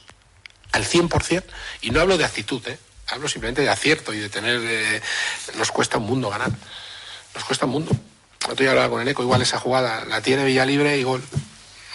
al 0.72 0.84
100%, 0.84 1.44
y 1.82 1.90
no 1.90 2.00
hablo 2.00 2.18
de 2.18 2.24
actitud, 2.24 2.60
¿eh? 2.66 2.76
hablo 3.06 3.28
simplemente 3.28 3.62
de 3.62 3.70
acierto 3.70 4.12
y 4.12 4.18
de 4.18 4.28
tener, 4.28 4.60
eh, 4.64 5.00
nos 5.54 5.70
cuesta 5.70 5.98
un 5.98 6.06
mundo 6.06 6.28
ganar. 6.28 6.50
Nos 7.32 7.44
cuesta 7.44 7.66
un 7.66 7.72
mundo. 7.72 7.92
Otro 8.42 8.56
día 8.56 8.70
hablaba 8.70 8.90
con 8.90 9.00
el 9.00 9.06
Eco, 9.06 9.22
igual 9.22 9.42
esa 9.42 9.60
jugada 9.60 10.04
la 10.06 10.22
tiene 10.22 10.44
Villalibre 10.44 10.98
y 10.98 11.04
gol. 11.04 11.22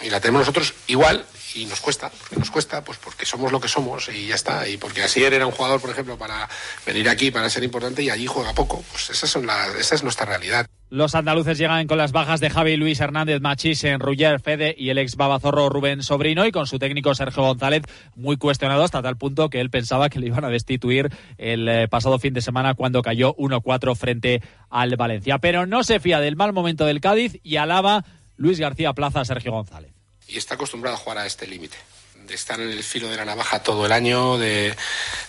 Y 0.01 0.09
la 0.09 0.21
tenemos 0.21 0.39
nosotros 0.39 0.73
igual 0.87 1.25
y 1.55 1.65
nos 1.65 1.81
cuesta, 1.81 2.09
porque 2.09 2.35
nos 2.35 2.51
cuesta, 2.51 2.83
pues 2.83 2.97
porque 2.97 3.25
somos 3.25 3.51
lo 3.51 3.59
que 3.59 3.67
somos 3.67 4.09
y 4.09 4.27
ya 4.27 4.35
está. 4.35 4.67
Y 4.67 4.77
porque 4.77 5.03
Asier 5.03 5.33
era 5.33 5.45
un 5.45 5.51
jugador, 5.51 5.81
por 5.81 5.89
ejemplo, 5.89 6.17
para 6.17 6.49
venir 6.85 7.09
aquí, 7.09 7.31
para 7.31 7.49
ser 7.49 7.63
importante 7.63 8.03
y 8.03 8.09
allí 8.09 8.25
juega 8.25 8.53
poco. 8.53 8.83
Pues 8.91 9.09
esa, 9.09 9.27
son 9.27 9.47
esa 9.79 9.95
es 9.95 10.03
nuestra 10.03 10.25
realidad. 10.25 10.65
Los 10.89 11.15
andaluces 11.15 11.57
llegan 11.57 11.87
con 11.87 11.97
las 11.97 12.11
bajas 12.11 12.41
de 12.41 12.49
Javi 12.49 12.75
Luis 12.75 12.99
Hernández 12.99 13.39
Machís 13.39 13.83
en 13.85 14.01
Ruller 14.01 14.41
Fede 14.41 14.75
y 14.77 14.89
el 14.89 14.97
ex 14.97 15.15
babazorro 15.15 15.69
Rubén 15.69 16.03
Sobrino 16.03 16.45
y 16.45 16.51
con 16.51 16.67
su 16.67 16.79
técnico 16.79 17.15
Sergio 17.15 17.43
González 17.43 17.83
muy 18.15 18.35
cuestionado 18.35 18.83
hasta 18.83 19.01
tal 19.01 19.15
punto 19.15 19.49
que 19.49 19.61
él 19.61 19.69
pensaba 19.69 20.09
que 20.09 20.19
le 20.19 20.27
iban 20.27 20.43
a 20.43 20.49
destituir 20.49 21.09
el 21.37 21.69
eh, 21.69 21.87
pasado 21.87 22.19
fin 22.19 22.33
de 22.33 22.41
semana 22.41 22.73
cuando 22.73 23.01
cayó 23.01 23.33
1-4 23.35 23.95
frente 23.95 24.41
al 24.69 24.97
Valencia. 24.97 25.37
Pero 25.37 25.65
no 25.65 25.83
se 25.85 26.01
fía 26.01 26.19
del 26.19 26.35
mal 26.35 26.51
momento 26.51 26.85
del 26.85 26.99
Cádiz 26.99 27.39
y 27.41 27.55
alaba 27.55 28.03
Luis 28.35 28.59
García 28.59 28.91
Plaza 28.91 29.21
a 29.21 29.25
Sergio 29.25 29.53
González 29.53 30.00
y 30.31 30.37
está 30.37 30.55
acostumbrado 30.55 30.95
a 30.95 30.99
jugar 30.99 31.17
a 31.19 31.25
este 31.25 31.45
límite 31.45 31.77
de 32.15 32.35
estar 32.35 32.59
en 32.59 32.69
el 32.69 32.83
filo 32.83 33.09
de 33.09 33.17
la 33.17 33.25
navaja 33.25 33.63
todo 33.63 33.85
el 33.85 33.91
año, 33.91 34.37
de, 34.37 34.75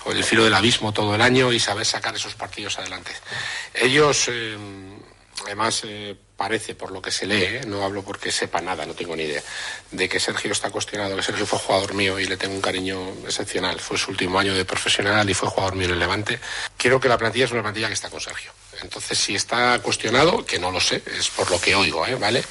o 0.04 0.12
en 0.12 0.16
el 0.18 0.24
filo 0.24 0.44
del 0.44 0.54
abismo 0.54 0.92
todo 0.92 1.14
el 1.14 1.22
año 1.22 1.52
y 1.52 1.58
saber 1.58 1.86
sacar 1.86 2.14
esos 2.14 2.34
partidos 2.34 2.78
adelante. 2.78 3.12
Ellos, 3.74 4.28
eh, 4.28 4.56
además, 5.44 5.82
eh, 5.84 6.16
parece, 6.42 6.74
por 6.74 6.90
lo 6.90 7.00
que 7.00 7.12
se 7.12 7.24
lee, 7.24 7.44
eh, 7.44 7.60
no 7.68 7.84
hablo 7.84 8.02
porque 8.02 8.32
sepa 8.32 8.60
nada, 8.60 8.84
no 8.84 8.94
tengo 8.94 9.14
ni 9.14 9.22
idea, 9.22 9.40
de 9.92 10.08
que 10.08 10.18
Sergio 10.18 10.50
está 10.50 10.70
cuestionado, 10.70 11.14
que 11.14 11.22
Sergio 11.22 11.46
fue 11.46 11.60
jugador 11.60 11.94
mío 11.94 12.18
y 12.18 12.26
le 12.26 12.36
tengo 12.36 12.56
un 12.56 12.60
cariño 12.60 12.98
excepcional. 13.24 13.78
Fue 13.78 13.96
su 13.96 14.10
último 14.10 14.40
año 14.40 14.52
de 14.52 14.64
profesional 14.64 15.30
y 15.30 15.34
fue 15.34 15.48
jugador 15.48 15.76
mío 15.76 15.86
en 15.86 15.92
el 15.92 16.00
Levante. 16.00 16.40
Quiero 16.76 16.98
que 16.98 17.08
la 17.08 17.16
plantilla 17.16 17.44
es 17.44 17.52
una 17.52 17.62
plantilla 17.62 17.86
que 17.86 17.94
está 17.94 18.10
con 18.10 18.20
Sergio. 18.20 18.50
Entonces, 18.82 19.16
si 19.18 19.36
está 19.36 19.78
cuestionado, 19.78 20.44
que 20.44 20.58
no 20.58 20.72
lo 20.72 20.80
sé, 20.80 21.00
es 21.16 21.28
por 21.30 21.48
lo 21.48 21.60
que 21.60 21.76
oigo, 21.76 22.04
¿eh? 22.08 22.16
¿vale? 22.16 22.42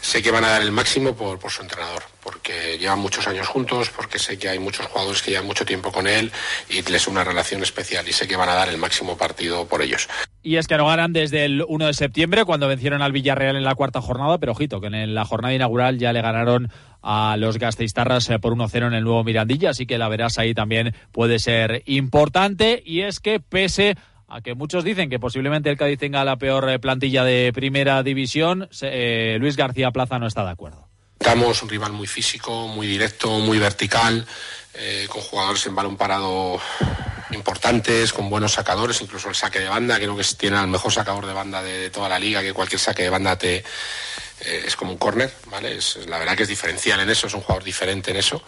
Sé 0.00 0.22
que 0.22 0.30
van 0.30 0.46
a 0.46 0.48
dar 0.48 0.62
el 0.62 0.72
máximo 0.72 1.14
por, 1.14 1.38
por 1.38 1.50
su 1.50 1.60
entrenador, 1.60 2.02
porque 2.22 2.78
llevan 2.78 3.00
muchos 3.00 3.26
años 3.26 3.46
juntos, 3.46 3.90
porque 3.90 4.18
sé 4.18 4.38
que 4.38 4.48
hay 4.48 4.58
muchos 4.58 4.86
jugadores 4.86 5.20
que 5.20 5.32
llevan 5.32 5.46
mucho 5.46 5.66
tiempo 5.66 5.92
con 5.92 6.06
él 6.06 6.32
y 6.70 6.80
les 6.80 7.06
una 7.08 7.22
relación 7.22 7.62
especial 7.62 8.08
y 8.08 8.14
sé 8.14 8.26
que 8.26 8.36
van 8.36 8.48
a 8.48 8.54
dar 8.54 8.70
el 8.70 8.78
máximo 8.78 9.18
partido 9.18 9.66
por 9.68 9.82
ellos. 9.82 10.08
Y 10.44 10.56
es 10.56 10.68
que 10.68 10.76
no 10.76 10.86
ganan 10.86 11.14
desde 11.14 11.46
el 11.46 11.64
1 11.66 11.86
de 11.86 11.94
septiembre 11.94 12.44
cuando 12.44 12.68
vencieron 12.68 13.00
al 13.00 13.12
Villarreal 13.12 13.56
en 13.56 13.64
la 13.64 13.74
cuarta 13.74 14.02
jornada, 14.02 14.36
pero 14.38 14.52
ojito, 14.52 14.78
que 14.78 14.88
en 14.88 15.14
la 15.14 15.24
jornada 15.24 15.54
inaugural 15.54 15.98
ya 15.98 16.12
le 16.12 16.20
ganaron 16.20 16.70
a 17.02 17.36
los 17.38 17.58
Gasteiztarras 17.58 18.28
eh, 18.28 18.38
por 18.38 18.54
1-0 18.54 18.86
en 18.86 18.92
el 18.92 19.04
nuevo 19.04 19.24
Mirandilla, 19.24 19.70
así 19.70 19.86
que 19.86 19.96
la 19.96 20.08
verás 20.08 20.38
ahí 20.38 20.52
también 20.52 20.94
puede 21.12 21.38
ser 21.38 21.82
importante 21.86 22.82
y 22.84 23.00
es 23.00 23.20
que 23.20 23.40
pese 23.40 23.96
a 24.28 24.42
que 24.42 24.54
muchos 24.54 24.84
dicen 24.84 25.08
que 25.08 25.18
posiblemente 25.18 25.70
el 25.70 25.76
Cádiz 25.76 25.98
tenga 25.98 26.24
la 26.24 26.36
peor 26.36 26.68
eh, 26.68 26.78
plantilla 26.78 27.24
de 27.24 27.50
primera 27.54 28.02
división, 28.02 28.68
eh, 28.82 29.38
Luis 29.40 29.56
García 29.56 29.92
Plaza 29.92 30.18
no 30.18 30.26
está 30.26 30.44
de 30.44 30.50
acuerdo. 30.50 30.88
Estamos 31.18 31.62
un 31.62 31.68
rival 31.70 31.92
muy 31.92 32.06
físico, 32.06 32.68
muy 32.68 32.86
directo, 32.86 33.30
muy 33.38 33.58
vertical, 33.58 34.26
eh, 34.74 35.06
con 35.08 35.22
jugadores 35.22 35.64
en 35.66 35.74
balón 35.74 35.96
parado 35.96 36.60
importantes, 37.30 38.12
con 38.12 38.28
buenos 38.28 38.52
sacadores, 38.52 39.00
incluso 39.00 39.28
el 39.28 39.34
saque 39.34 39.60
de 39.60 39.68
banda, 39.68 39.96
creo 39.96 40.16
que 40.16 40.24
tiene 40.36 40.60
el 40.60 40.66
mejor 40.66 40.92
sacador 40.92 41.26
de 41.26 41.32
banda 41.32 41.62
de, 41.62 41.90
toda 41.90 42.08
la 42.08 42.18
liga, 42.18 42.42
que 42.42 42.52
cualquier 42.52 42.80
saque 42.80 43.02
de 43.02 43.10
banda 43.10 43.38
te, 43.38 43.56
eh, 43.56 44.64
es 44.66 44.76
como 44.76 44.92
un 44.92 44.98
córner, 44.98 45.32
¿vale? 45.46 45.76
Es, 45.76 45.98
la 46.06 46.18
verdad 46.18 46.36
que 46.36 46.42
es 46.42 46.48
diferencial 46.48 47.00
en 47.00 47.10
eso, 47.10 47.26
es 47.26 47.34
un 47.34 47.40
jugador 47.40 47.64
diferente 47.64 48.10
en 48.10 48.18
eso. 48.18 48.42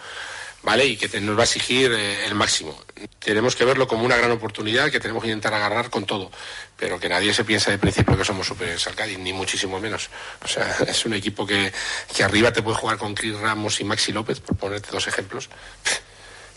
¿vale? 0.62 0.84
Y 0.84 0.96
que 0.96 1.20
nos 1.20 1.36
va 1.36 1.42
a 1.42 1.44
exigir 1.44 1.92
eh, 1.92 2.26
el 2.26 2.34
máximo. 2.34 2.76
Tenemos 3.20 3.54
que 3.54 3.64
verlo 3.64 3.86
como 3.86 4.04
una 4.04 4.16
gran 4.16 4.32
oportunidad 4.32 4.90
que 4.90 4.98
tenemos 4.98 5.22
que 5.22 5.28
intentar 5.28 5.54
agarrar 5.54 5.90
con 5.90 6.04
todo, 6.06 6.32
pero 6.76 6.98
que 6.98 7.08
nadie 7.08 7.32
se 7.32 7.44
piensa 7.44 7.70
de 7.70 7.78
principio 7.78 8.16
que 8.18 8.24
somos 8.24 8.48
superiores 8.48 8.84
al 8.88 8.96
Cádiz, 8.96 9.16
ni 9.18 9.32
muchísimo 9.32 9.78
menos. 9.78 10.10
O 10.44 10.48
sea, 10.48 10.76
es 10.88 11.06
un 11.06 11.14
equipo 11.14 11.46
que, 11.46 11.72
que 12.12 12.24
arriba 12.24 12.52
te 12.52 12.62
puede 12.62 12.76
jugar 12.76 12.98
con 12.98 13.14
Chris 13.14 13.38
Ramos 13.38 13.80
y 13.80 13.84
Maxi 13.84 14.12
López, 14.12 14.40
por 14.40 14.56
ponerte 14.56 14.90
dos 14.90 15.06
ejemplos 15.06 15.48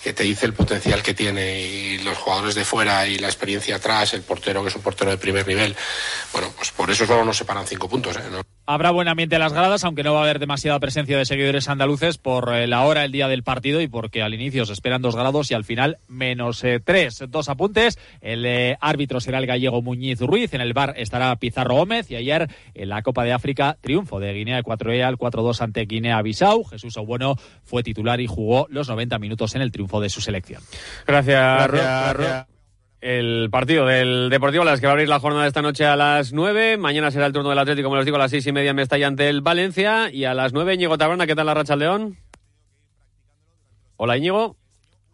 que 0.03 0.13
te 0.13 0.23
dice 0.23 0.45
el 0.45 0.53
potencial 0.53 1.03
que 1.03 1.13
tiene 1.13 1.59
y 1.61 1.97
los 1.99 2.17
jugadores 2.17 2.55
de 2.55 2.65
fuera 2.65 3.05
y 3.07 3.17
la 3.17 3.27
experiencia 3.27 3.75
atrás, 3.75 4.13
el 4.13 4.21
portero 4.21 4.61
que 4.63 4.69
es 4.69 4.75
un 4.75 4.81
portero 4.81 5.11
de 5.11 5.17
primer 5.17 5.47
nivel. 5.47 5.75
Bueno, 6.31 6.53
pues 6.55 6.71
por 6.71 6.89
eso 6.89 7.05
solo 7.05 7.25
nos 7.25 7.37
separan 7.37 7.67
cinco 7.67 7.89
puntos. 7.89 8.15
¿eh? 8.15 8.21
Habrá 8.71 8.91
buen 8.91 9.07
ambiente 9.07 9.33
en 9.33 9.41
las 9.41 9.51
gradas, 9.51 9.83
aunque 9.83 10.03
no 10.03 10.13
va 10.13 10.19
a 10.19 10.23
haber 10.25 10.37
demasiada 10.37 10.79
presencia 10.79 11.17
de 11.17 11.25
seguidores 11.25 11.69
andaluces 11.69 12.19
por 12.19 12.53
eh, 12.53 12.67
la 12.67 12.83
hora, 12.83 13.03
el 13.03 13.11
día 13.11 13.27
del 13.27 13.41
partido 13.41 13.81
y 13.81 13.87
porque 13.87 14.21
al 14.21 14.35
inicio 14.35 14.63
se 14.67 14.73
esperan 14.73 15.01
dos 15.01 15.15
grados 15.15 15.49
y 15.49 15.55
al 15.55 15.63
final 15.63 15.97
menos 16.07 16.63
eh, 16.63 16.79
tres. 16.79 17.23
Dos 17.29 17.49
apuntes. 17.49 17.97
El 18.21 18.77
árbitro 18.79 19.21
será 19.21 19.39
el 19.39 19.47
gallego 19.47 19.81
Muñiz 19.81 20.19
Ruiz. 20.21 20.53
En 20.53 20.61
el 20.61 20.73
bar 20.73 20.93
estará 20.97 21.35
Pizarro 21.37 21.73
Gómez. 21.73 22.11
Y 22.11 22.15
ayer 22.15 22.47
en 22.75 22.89
la 22.89 23.01
Copa 23.01 23.23
de 23.23 23.33
África, 23.33 23.75
triunfo 23.81 24.19
de 24.19 24.33
Guinea 24.33 24.59
Ecuatorial 24.59 25.17
4-2 25.17 25.61
ante 25.61 25.85
Guinea-Bissau. 25.87 26.63
Jesús 26.65 26.95
Obueno 26.97 27.37
fue 27.63 27.81
titular 27.81 28.21
y 28.21 28.27
jugó 28.27 28.67
los 28.69 28.87
90 28.87 29.17
minutos 29.17 29.55
en 29.55 29.63
el 29.63 29.71
triunfo 29.71 29.99
de 29.99 30.09
su 30.09 30.21
selección. 30.21 30.61
Gracias, 31.07 32.47
El 33.01 33.49
partido 33.49 33.85
del 33.85 34.29
Deportivo 34.29 34.65
Las 34.65 34.81
que 34.81 34.87
va 34.87 34.91
a 34.91 34.93
abrir 34.93 35.07
la 35.07 35.21
jornada 35.21 35.47
esta 35.47 35.61
noche 35.61 35.85
a 35.85 35.95
las 35.95 36.33
9. 36.33 36.75
Mañana 36.77 37.11
será 37.11 37.27
el 37.27 37.33
turno 37.33 37.49
del 37.49 37.59
Atlético, 37.59 37.85
como 37.85 37.95
les 37.95 38.05
digo, 38.05 38.17
a 38.17 38.19
las 38.19 38.31
seis 38.31 38.45
y 38.45 38.51
media 38.51 38.71
en 38.71 38.75
Mestalla 38.75 39.07
ante 39.07 39.29
el 39.29 39.41
Valencia. 39.41 40.11
Y 40.11 40.25
a 40.25 40.33
las 40.33 40.51
9, 40.51 40.73
Íñigo 40.73 40.97
Taberna, 40.97 41.25
¿qué 41.25 41.33
tal 41.33 41.45
la 41.45 41.53
racha 41.53 41.77
León? 41.77 42.17
Hola, 43.95 44.17
Íñigo. 44.17 44.57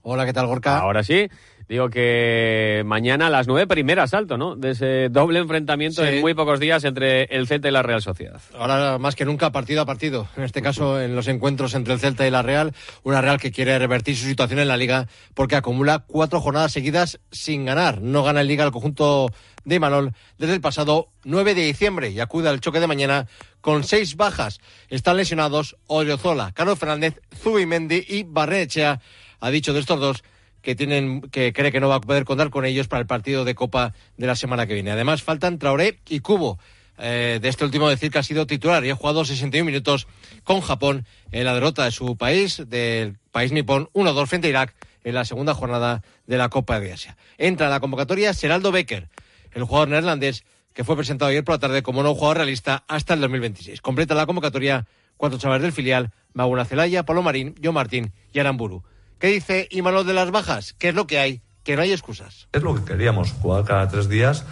Hola, 0.02 0.26
¿qué 0.26 0.34
tal, 0.34 0.48
Gorka? 0.48 0.80
Ahora 0.80 1.04
sí. 1.04 1.30
Digo 1.68 1.90
que 1.90 2.84
mañana 2.86 3.28
a 3.28 3.30
las 3.30 3.48
nueve, 3.48 3.66
primer 3.66 4.00
asalto, 4.00 4.38
¿no? 4.38 4.56
De 4.56 4.72
ese 4.72 5.10
doble 5.10 5.40
enfrentamiento 5.40 6.06
en 6.06 6.22
muy 6.22 6.36
pocos 6.36 6.60
días 6.60 6.84
entre 6.84 7.24
el 7.24 7.48
Celta 7.48 7.68
y 7.68 7.72
la 7.72 7.82
Real 7.82 8.04
Sociedad. 8.04 8.40
Ahora 8.58 9.00
más 9.00 9.16
que 9.16 9.26
nunca 9.26 9.52
partido 9.52 9.82
a 9.82 9.86
partido. 9.86 10.28
En 10.38 10.44
este 10.44 10.62
caso, 10.62 11.02
en 11.02 11.16
los 11.16 11.28
encuentros 11.28 11.74
entre 11.74 11.94
el 11.96 12.00
Celta 12.00 12.28
y 12.28 12.32
la 12.32 12.44
Real, 12.44 12.74
una 13.04 13.22
Real 13.22 13.40
que 13.40 13.52
quiere 13.52 13.80
revertir 13.80 14.16
su 14.16 14.26
situación 14.26 14.60
en 14.60 14.68
la 14.68 14.78
Liga 14.78 15.08
porque 15.34 15.56
acumula 15.56 16.06
cuatro 16.08 16.40
jornadas 16.40 16.72
seguidas 16.72 17.20
sin 17.32 17.66
ganar. 17.66 18.02
No 18.02 18.24
gana 18.24 18.42
en 18.42 18.48
Liga 18.48 18.64
el 18.64 18.72
conjunto 18.72 19.32
de 19.64 19.76
Imanol 19.76 20.14
desde 20.38 20.54
el 20.54 20.62
pasado 20.62 21.10
9 21.24 21.56
de 21.56 21.64
diciembre 21.64 22.12
y 22.12 22.20
acude 22.20 22.50
al 22.50 22.62
choque 22.62 22.80
de 22.80 22.88
mañana 22.88 23.28
con 23.62 23.84
seis 23.84 24.16
bajas. 24.16 24.60
Están 24.90 25.18
lesionados 25.18 25.78
Oriozola, 25.88 26.52
Carlos 26.54 26.78
Fernández, 26.78 27.20
Zubimendi 27.36 28.06
y 28.08 28.24
Barrenechea. 28.24 29.02
Ha 29.40 29.50
dicho 29.50 29.74
de 29.74 29.80
estos 29.80 30.00
dos 30.00 30.24
que 30.66 30.76
tienen 30.76 31.22
que 31.22 31.54
cree 31.54 31.72
que 31.72 31.80
no 31.80 31.88
va 31.88 31.96
a 31.96 32.02
poder 32.02 32.26
contar 32.26 32.50
con 32.50 32.66
ellos 32.66 32.88
para 32.88 33.00
el 33.00 33.08
partido 33.08 33.46
de 33.46 33.54
Copa 33.54 33.94
de 34.18 34.26
la 34.26 34.36
semana 34.36 34.66
que 34.66 34.74
viene. 34.74 34.92
Además, 34.92 35.22
faltan 35.22 35.60
Traoré 35.60 36.00
y 36.10 36.20
Cubo. 36.20 36.60
Eh, 36.98 37.40
de 37.42 37.50
este 37.50 37.66
último 37.66 37.90
decir 37.90 38.10
que 38.10 38.20
ha 38.20 38.24
sido 38.24 38.48
titular 38.48 38.84
y 38.84 38.90
ha 38.90 38.96
jugado 38.96 39.26
61 39.26 39.66
minutos 39.66 40.08
con 40.44 40.62
Japón 40.62 41.06
en 41.32 41.44
la 41.44 41.54
derrota 41.54 41.84
de 41.84 41.92
su 41.92 42.18
país, 42.18 42.64
del 42.68 43.18
país 43.32 43.52
nipón, 43.52 43.90
1-2 43.94 44.28
frente 44.28 44.48
a 44.48 44.50
Irak 44.50 44.76
en 45.04 45.14
la 45.14 45.26
segunda 45.26 45.54
jornada 45.54 46.04
de 46.26 46.38
la 46.38 46.50
Copa 46.50 46.80
de 46.80 46.94
Asia. 46.94 47.18
Entra 47.38 47.68
en 47.68 47.72
la 47.72 47.80
convocatoria 47.80 48.34
Seraldo 48.34 48.72
Becker, 48.72 49.10
el 49.52 49.64
jugador 49.66 49.90
neerlandés 49.90 50.46
que 50.74 50.84
fue 50.84 50.96
presentado 50.96 51.30
ayer 51.30 51.44
por 51.44 51.56
la 51.56 51.60
tarde 51.60 51.84
como 51.84 52.02
no 52.02 52.16
jugador 52.16 52.38
realista 52.38 52.86
hasta 52.88 53.14
el 53.14 53.22
2026. 53.22 53.82
Completa 53.82 54.16
la 54.16 54.26
convocatoria 54.26 54.88
cuatro 55.18 55.38
chavales 55.38 55.62
del 55.62 55.74
filial, 55.74 56.12
Maguna 56.34 56.66
Celaya, 56.66 57.04
Pablo 57.04 57.22
Marín, 57.22 57.56
John 57.64 57.76
Martín 57.76 58.14
y 58.34 58.40
Aramburu. 58.40 58.84
¿Qué 59.20 59.28
dice 59.28 59.68
Imanol 59.72 60.06
de 60.06 60.14
las 60.14 60.32
bajas? 60.32 60.74
¿Qué 60.78 60.90
es 60.90 60.96
lo 60.96 61.08
que 61.08 61.20
hay? 61.20 61.42
Que 61.64 61.76
no 61.76 61.82
hay 61.82 61.92
excusas. 61.92 62.48
Es 62.52 62.62
lo 62.62 62.76
que 62.76 62.84
queríamos, 62.84 63.32
jugar 63.32 63.64
cada 63.64 63.88
tres 63.88 64.10
días. 64.10 64.46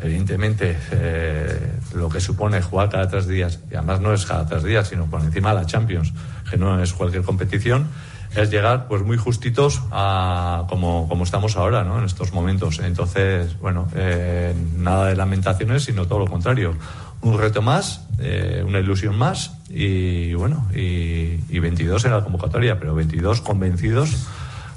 Evidentemente, 0.00 0.76
eh, 0.92 1.72
lo 1.94 2.08
que 2.08 2.20
supone 2.20 2.62
jugar 2.62 2.88
cada 2.88 3.08
tres 3.08 3.26
días, 3.26 3.60
y 3.70 3.74
además 3.74 4.00
no 4.00 4.12
es 4.12 4.26
cada 4.26 4.46
tres 4.46 4.62
días, 4.62 4.88
sino 4.88 5.06
por 5.06 5.20
encima 5.20 5.50
de 5.50 5.56
la 5.56 5.66
Champions, 5.66 6.12
que 6.48 6.56
no 6.56 6.80
es 6.80 6.92
cualquier 6.92 7.22
competición, 7.22 7.88
es 8.34 8.50
llegar 8.50 8.86
pues 8.86 9.02
muy 9.02 9.16
justitos 9.16 9.82
a 9.90 10.66
como, 10.68 11.08
como 11.08 11.24
estamos 11.24 11.56
ahora, 11.56 11.82
¿no? 11.84 11.98
En 11.98 12.04
estos 12.04 12.32
momentos. 12.32 12.78
Entonces, 12.78 13.58
bueno, 13.58 13.88
eh, 13.94 14.54
nada 14.76 15.06
de 15.06 15.16
lamentaciones, 15.16 15.84
sino 15.84 16.06
todo 16.06 16.20
lo 16.20 16.26
contrario. 16.26 16.76
Un 17.20 17.38
reto 17.38 17.62
más, 17.62 18.06
eh, 18.20 18.62
una 18.66 18.78
ilusión 18.78 19.16
más 19.16 19.52
y 19.68 20.34
bueno, 20.34 20.68
y, 20.74 21.40
y 21.48 21.58
22 21.58 22.04
en 22.04 22.12
la 22.12 22.22
convocatoria, 22.22 22.78
pero 22.78 22.94
22 22.94 23.40
convencidos 23.40 24.28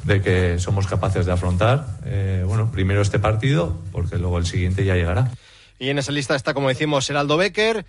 de 0.04 0.22
que 0.22 0.60
somos 0.60 0.88
capaces 0.88 1.26
de 1.26 1.32
afrontar, 1.32 1.86
eh, 2.06 2.44
bueno, 2.46 2.72
primero 2.72 3.02
este 3.02 3.20
partido, 3.20 3.78
porque 3.92 4.18
luego 4.18 4.38
el 4.38 4.46
siguiente 4.46 4.84
ya 4.86 4.96
llegará. 4.96 5.32
Y 5.80 5.90
en 5.90 5.98
esa 6.00 6.12
lista 6.12 6.36
está, 6.36 6.54
como 6.54 6.70
decimos, 6.70 7.10
Heraldo 7.10 7.38
Becker. 7.38 7.86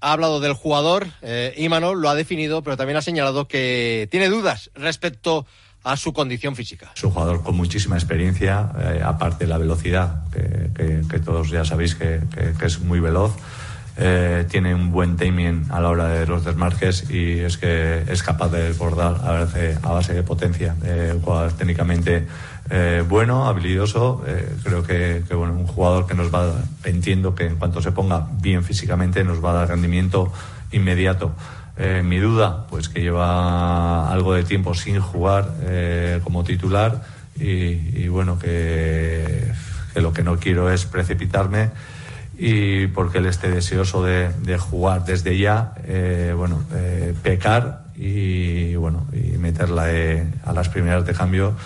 Ha 0.00 0.12
hablado 0.12 0.40
del 0.40 0.52
jugador, 0.52 1.06
eh, 1.22 1.54
Imanol 1.56 2.00
lo 2.02 2.10
ha 2.10 2.14
definido, 2.14 2.62
pero 2.62 2.76
también 2.76 2.98
ha 2.98 3.02
señalado 3.02 3.48
que 3.48 4.08
tiene 4.10 4.28
dudas 4.28 4.70
respecto 4.74 5.46
a 5.84 5.96
su 5.96 6.12
condición 6.12 6.54
física. 6.54 6.92
Es 6.94 7.02
un 7.02 7.12
jugador 7.12 7.42
con 7.42 7.56
muchísima 7.56 7.96
experiencia, 7.96 8.70
eh, 8.78 9.00
aparte 9.02 9.44
de 9.44 9.50
la 9.50 9.56
velocidad, 9.56 10.24
que, 10.30 11.02
que, 11.08 11.18
todos 11.20 11.48
ya 11.48 11.64
sabéis 11.64 11.94
que, 11.94 12.20
que 12.58 12.66
es 12.66 12.80
muy 12.80 13.00
veloz. 13.00 13.32
Eh, 13.98 14.44
tiene 14.50 14.74
un 14.74 14.92
buen 14.92 15.16
timing 15.16 15.68
a 15.70 15.80
la 15.80 15.88
hora 15.88 16.08
de 16.08 16.26
los 16.26 16.44
desmarques 16.44 17.08
y 17.10 17.38
es 17.38 17.56
que 17.56 18.04
es 18.06 18.22
capaz 18.22 18.50
de 18.50 18.64
desbordar 18.64 19.16
a 19.24 19.88
base, 19.90 20.12
de 20.12 20.22
potencia. 20.22 20.76
Eh, 20.84 21.12
un 21.14 21.22
jugador 21.22 21.52
técnicamente 21.52 22.26
eh, 22.68 23.02
bueno, 23.08 23.46
habilidoso. 23.46 24.22
creo 24.62 24.82
que, 24.82 25.22
bueno, 25.34 25.54
un 25.54 25.66
jugador 25.66 26.06
que 26.06 26.14
nos 26.14 26.34
va, 26.34 26.52
entiendo 26.84 27.34
que 27.34 27.46
en 27.46 27.56
cuanto 27.56 27.80
se 27.80 27.92
ponga 27.92 28.26
bien 28.38 28.64
físicamente 28.64 29.24
nos 29.24 29.42
va 29.42 29.50
a 29.50 29.54
dar 29.54 29.68
rendimiento 29.68 30.30
inmediato. 30.72 31.34
mi 32.04 32.18
duda, 32.18 32.66
pues 32.68 32.88
que 32.88 33.00
lleva 33.00 34.10
algo 34.12 34.34
de 34.34 34.44
tiempo 34.44 34.74
sin 34.74 35.00
jugar 35.00 35.54
como 36.22 36.44
titular 36.44 37.02
y, 37.38 38.02
y 38.02 38.08
bueno, 38.08 38.38
que, 38.38 39.52
que 39.94 40.00
lo 40.00 40.12
que 40.12 40.22
no 40.22 40.36
quiero 40.38 40.70
es 40.70 40.84
precipitarme 40.84 41.70
y 42.38 42.86
porque 42.88 43.18
él 43.18 43.26
esté 43.26 43.50
deseoso 43.50 44.02
de, 44.02 44.58
jugar 44.58 45.04
desde 45.04 45.38
ya, 45.38 45.72
eh, 45.84 46.34
bueno, 46.36 46.64
eh, 46.74 47.14
pecar 47.22 47.86
y 47.96 48.74
bueno, 48.74 49.06
y 49.12 49.38
meterla 49.38 49.92
eh, 49.92 50.26
a 50.44 50.52
las 50.52 50.68
primeras 50.68 51.06
de 51.06 51.14
cambio 51.14 51.56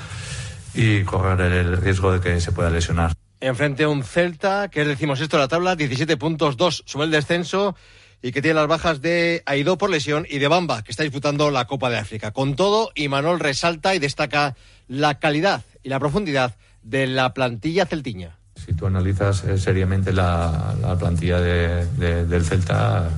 y 0.75 1.03
correr 1.03 1.53
el 1.53 1.77
riesgo 1.77 2.13
de 2.13 2.21
que 2.21 2.41
se 2.41 2.53
pueda 2.53 2.71
lesionar. 2.71 3.13
Enfrente 3.41 3.85
a 3.85 3.89
un 3.89 4.05
Celta, 4.05 4.69
que 4.69 4.83
es 4.83 4.87
decimos 4.87 5.21
esto 5.21 5.37
de 5.37 5.45
la 5.45 5.49
tabla, 5.49 5.75
17 5.75 6.17
puntos, 6.17 6.57
2 6.57 6.85
sobre 6.87 7.07
el 7.07 7.11
descenso 7.11 7.75
y 8.23 8.33
que 8.33 8.43
tiene 8.43 8.55
las 8.55 8.69
bajas 8.69 9.01
de 9.01 9.43
Aidó 9.47 9.79
por 9.79 9.91
lesión 9.91 10.27
y 10.29 10.39
de 10.39 10.47
Bamba, 10.47 10.83
que 10.83 10.91
está 10.91 11.03
disputando 11.03 11.51
la 11.51 11.67
Copa 11.67 11.91
de 11.91 11.99
África. 11.99 12.33
Con 12.33 12.55
todo, 12.55 12.91
Imanol 12.95 13.41
resalta 13.41 13.95
y 13.95 13.99
destaca 13.99 14.57
la 14.89 15.19
calidad 15.19 15.63
y 15.83 15.89
la 15.89 15.99
profundidad 15.99 16.55
de 16.83 17.07
la 17.07 17.33
plantilla 17.33 17.87
celtiña. 17.87 18.40
Si 18.67 18.75
tú 18.75 18.87
analizas 18.87 19.45
eh, 19.45 19.59
seriamente 19.59 20.13
la, 20.13 20.75
plantilla 20.99 21.41
del 21.41 22.45
Celta, 22.45 23.09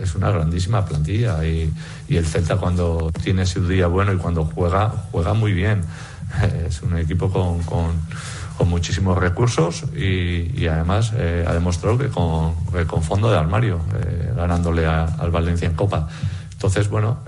es, 0.00 0.14
una 0.14 0.30
grandísima 0.30 0.84
plantilla 0.84 1.44
y, 1.44 1.72
el 2.08 2.24
Celta 2.24 2.56
cuando 2.56 3.10
tiene 3.22 3.46
su 3.46 3.66
día 3.66 3.88
bueno 3.88 4.12
y 4.12 4.16
cuando 4.16 4.44
juega, 4.44 4.88
juega 5.10 5.34
muy 5.34 5.52
bien. 5.52 5.82
es 6.68 6.82
un 6.82 6.96
equipo 6.98 7.30
con, 7.30 7.94
muchísimos 8.66 9.18
recursos 9.18 9.84
y, 9.94 10.66
además 10.66 11.12
ha 11.12 11.52
demostrado 11.52 11.98
que 11.98 12.08
con, 12.08 12.54
con, 12.86 13.02
fondo 13.02 13.30
de 13.30 13.36
armario, 13.36 13.80
ganándole 14.36 14.86
al 14.86 15.30
Valencia 15.30 15.66
en 15.66 15.74
Copa. 15.74 16.08
Entonces, 16.52 16.88
bueno, 16.88 17.18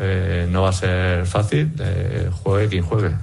no 0.50 0.62
va 0.62 0.70
a 0.70 0.72
ser 0.72 1.26
fácil, 1.26 1.72
juegue 2.42 2.68
quien 2.68 2.84
juegue. 2.84 3.14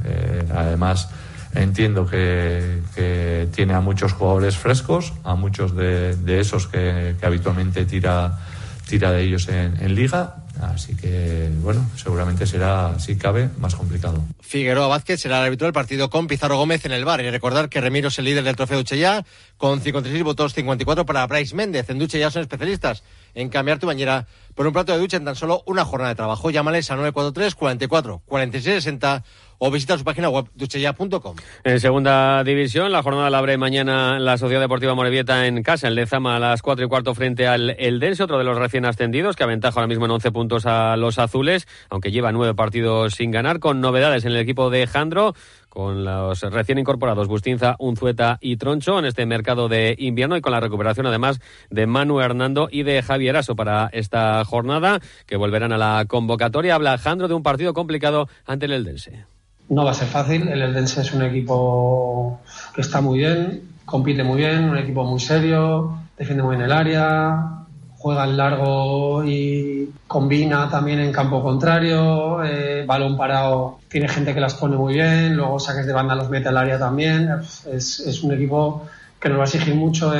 además, 0.53 1.09
Entiendo 1.55 2.05
que, 2.05 3.47
tiene 3.53 3.73
a 3.73 3.79
muchos 3.79 4.13
jugadores 4.13 4.57
frescos, 4.57 5.13
a 5.23 5.35
muchos 5.35 5.75
de, 5.75 6.39
esos 6.39 6.67
que, 6.67 7.15
habitualmente 7.21 7.85
tira, 7.85 8.39
tira 8.87 9.11
de 9.11 9.23
ellos 9.23 9.47
en, 9.47 9.95
liga. 9.95 10.35
Así 10.61 10.95
que, 10.95 11.49
bueno, 11.61 11.89
seguramente 11.95 12.45
será, 12.45 12.97
si 12.99 13.17
cabe, 13.17 13.49
más 13.59 13.75
complicado. 13.75 14.23
Figueroa 14.39 14.87
Vázquez 14.87 15.19
será 15.19 15.39
el 15.39 15.45
árbitro 15.45 15.65
del 15.65 15.73
partido 15.73 16.09
con 16.09 16.27
Pizarro 16.27 16.57
Gómez 16.57 16.85
en 16.85 16.93
el 16.93 17.03
bar. 17.03 17.21
Y 17.21 17.29
recordar 17.29 17.67
que 17.67 17.81
Remiro 17.81 18.07
es 18.07 18.19
el 18.19 18.25
líder 18.25 18.43
del 18.43 18.55
trofeo 18.55 18.77
Duchella 18.77 19.25
con 19.57 19.81
56 19.81 20.23
votos, 20.23 20.53
54 20.53 21.05
para 21.05 21.27
Bryce 21.27 21.55
Méndez. 21.55 21.89
En 21.89 21.99
Duche 21.99 22.19
ya 22.19 22.31
son 22.31 22.41
especialistas 22.41 23.03
en 23.33 23.49
cambiar 23.49 23.79
tu 23.79 23.87
bañera 23.87 24.27
por 24.55 24.65
un 24.65 24.73
plato 24.73 24.93
de 24.93 24.99
ducha 24.99 25.17
en 25.17 25.25
tan 25.25 25.35
solo 25.35 25.61
una 25.65 25.85
jornada 25.85 26.09
de 26.09 26.15
trabajo. 26.15 26.49
Llámales 26.49 26.89
a 26.89 26.95
943 26.95 27.55
44 27.55 28.21
46 28.25 28.75
60 28.83 29.23
o 29.57 29.71
visita 29.71 29.97
su 29.97 30.03
página 30.03 30.29
web 30.29 30.45
duchella.com. 30.55 31.35
En 31.63 31.79
segunda 31.79 32.43
división, 32.43 32.91
la 32.91 33.03
jornada 33.03 33.29
la 33.29 33.37
abre 33.37 33.57
mañana 33.57 34.19
la 34.19 34.37
Sociedad 34.37 34.61
Deportiva 34.61 34.95
Morevieta 34.95 35.47
en 35.47 35.63
casa, 35.63 35.87
en 35.87 35.95
Lezama 35.95 36.35
a 36.35 36.39
las 36.39 36.61
4 36.61 36.85
y 36.85 36.87
cuarto 36.89 37.15
frente 37.15 37.47
al 37.47 37.71
Eldense, 37.71 38.23
otro 38.23 38.37
de 38.37 38.43
los 38.43 38.57
recién 38.57 38.85
ascendidos 38.85 39.35
que 39.35 39.43
aventaja 39.43 39.79
ahora 39.79 39.87
mismo 39.87 40.05
en 40.05 40.11
11 40.11 40.31
puntos 40.31 40.65
a 40.65 40.97
los 40.97 41.19
azules, 41.19 41.67
aunque 41.89 42.11
lleva 42.11 42.31
nueve 42.31 42.53
partidos 42.53 43.13
sin 43.15 43.31
ganar, 43.31 43.59
con 43.59 43.81
novedades 43.81 44.25
en 44.25 44.31
el 44.31 44.37
equipo 44.37 44.69
de 44.69 44.87
Jandro 44.87 45.35
con 45.75 46.05
los 46.05 46.41
recién 46.41 46.77
incorporados 46.77 47.27
Bustinza, 47.27 47.75
Unzueta 47.79 48.37
y 48.39 48.55
Troncho 48.55 48.97
en 48.97 49.03
este 49.03 49.25
mercado 49.25 49.67
de 49.67 49.93
invierno 49.99 50.37
y 50.37 50.41
con 50.41 50.53
la 50.53 50.61
recuperación 50.61 51.05
además 51.05 51.41
de 51.69 51.85
Manu 51.85 52.21
Hernando 52.21 52.69
y 52.71 52.83
de 52.83 53.03
Javier 53.03 53.35
Aso 53.35 53.57
para 53.57 53.89
esta 53.91 54.45
jornada 54.45 55.01
que 55.25 55.35
volverán 55.35 55.73
a 55.73 55.77
la 55.77 56.05
convocatoria. 56.07 56.75
Habla 56.75 56.97
Jandro 56.97 57.27
de 57.27 57.33
un 57.33 57.43
partido 57.43 57.73
complicado 57.73 58.29
ante 58.45 58.67
el 58.67 58.71
Eldense. 58.71 59.25
No 59.67 59.83
va 59.83 59.91
a 59.91 59.95
ser 59.95 60.07
fácil, 60.07 60.47
el 60.47 60.61
Eldense 60.61 61.01
es 61.01 61.13
un 61.13 61.23
equipo 61.23 62.39
que 62.73 62.79
está 62.79 63.01
muy 63.01 63.19
bien, 63.19 63.63
compite 63.83 64.23
muy 64.23 64.37
bien, 64.37 64.69
un 64.69 64.77
equipo 64.77 65.03
muy 65.03 65.19
serio, 65.19 65.99
defiende 66.17 66.41
muy 66.41 66.55
bien 66.55 66.67
el 66.67 66.71
área, 66.71 67.64
juega 68.05 68.25
en 68.25 68.37
largo 68.37 69.23
y 69.25 69.89
combina 70.05 70.69
también 70.69 70.99
en 70.99 71.11
campo 71.11 71.41
contrario, 71.41 72.43
eh, 72.43 72.85
balón 72.85 73.17
parado, 73.17 73.79
tiene 73.89 74.07
gente 74.07 74.31
que 74.31 74.39
las 74.39 74.53
pone 74.53 74.77
muy 74.77 74.93
bien, 74.93 75.35
luego 75.35 75.59
saques 75.59 75.87
de 75.87 75.91
banda 75.91 76.13
los 76.13 76.29
mete 76.29 76.49
al 76.49 76.57
área 76.57 76.77
también, 76.77 77.31
es, 77.65 78.21
un 78.21 78.31
equipo 78.31 78.85
que 79.19 79.27
nos 79.27 79.39
va 79.39 79.41
a 79.41 79.45
exigir 79.45 79.73
mucho 79.73 80.13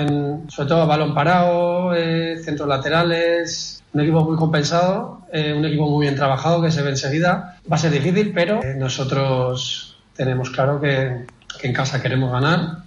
sobre 0.48 0.68
todo 0.68 0.88
balón 0.88 1.14
parado, 1.14 1.94
eh, 1.94 2.42
centros 2.44 2.68
laterales, 2.68 3.84
un 3.94 4.02
equipo 4.02 4.24
muy 4.24 4.36
compensado, 4.36 5.22
eh, 5.32 5.54
un 5.56 5.64
equipo 5.64 5.88
muy 5.88 6.08
bien 6.08 6.16
trabajado 6.16 6.64
que 6.64 6.72
se 6.72 6.82
ve 6.82 6.90
enseguida. 6.90 7.60
Va 7.72 7.76
a 7.76 7.80
ser 7.80 7.92
difícil, 7.92 8.32
pero 8.34 8.62
nosotros 8.78 9.96
tenemos 10.16 10.50
claro 10.50 10.82
que, 10.82 11.28
en 11.62 11.74
casa 11.74 12.02
queremos 12.02 12.32
ganar, 12.32 12.80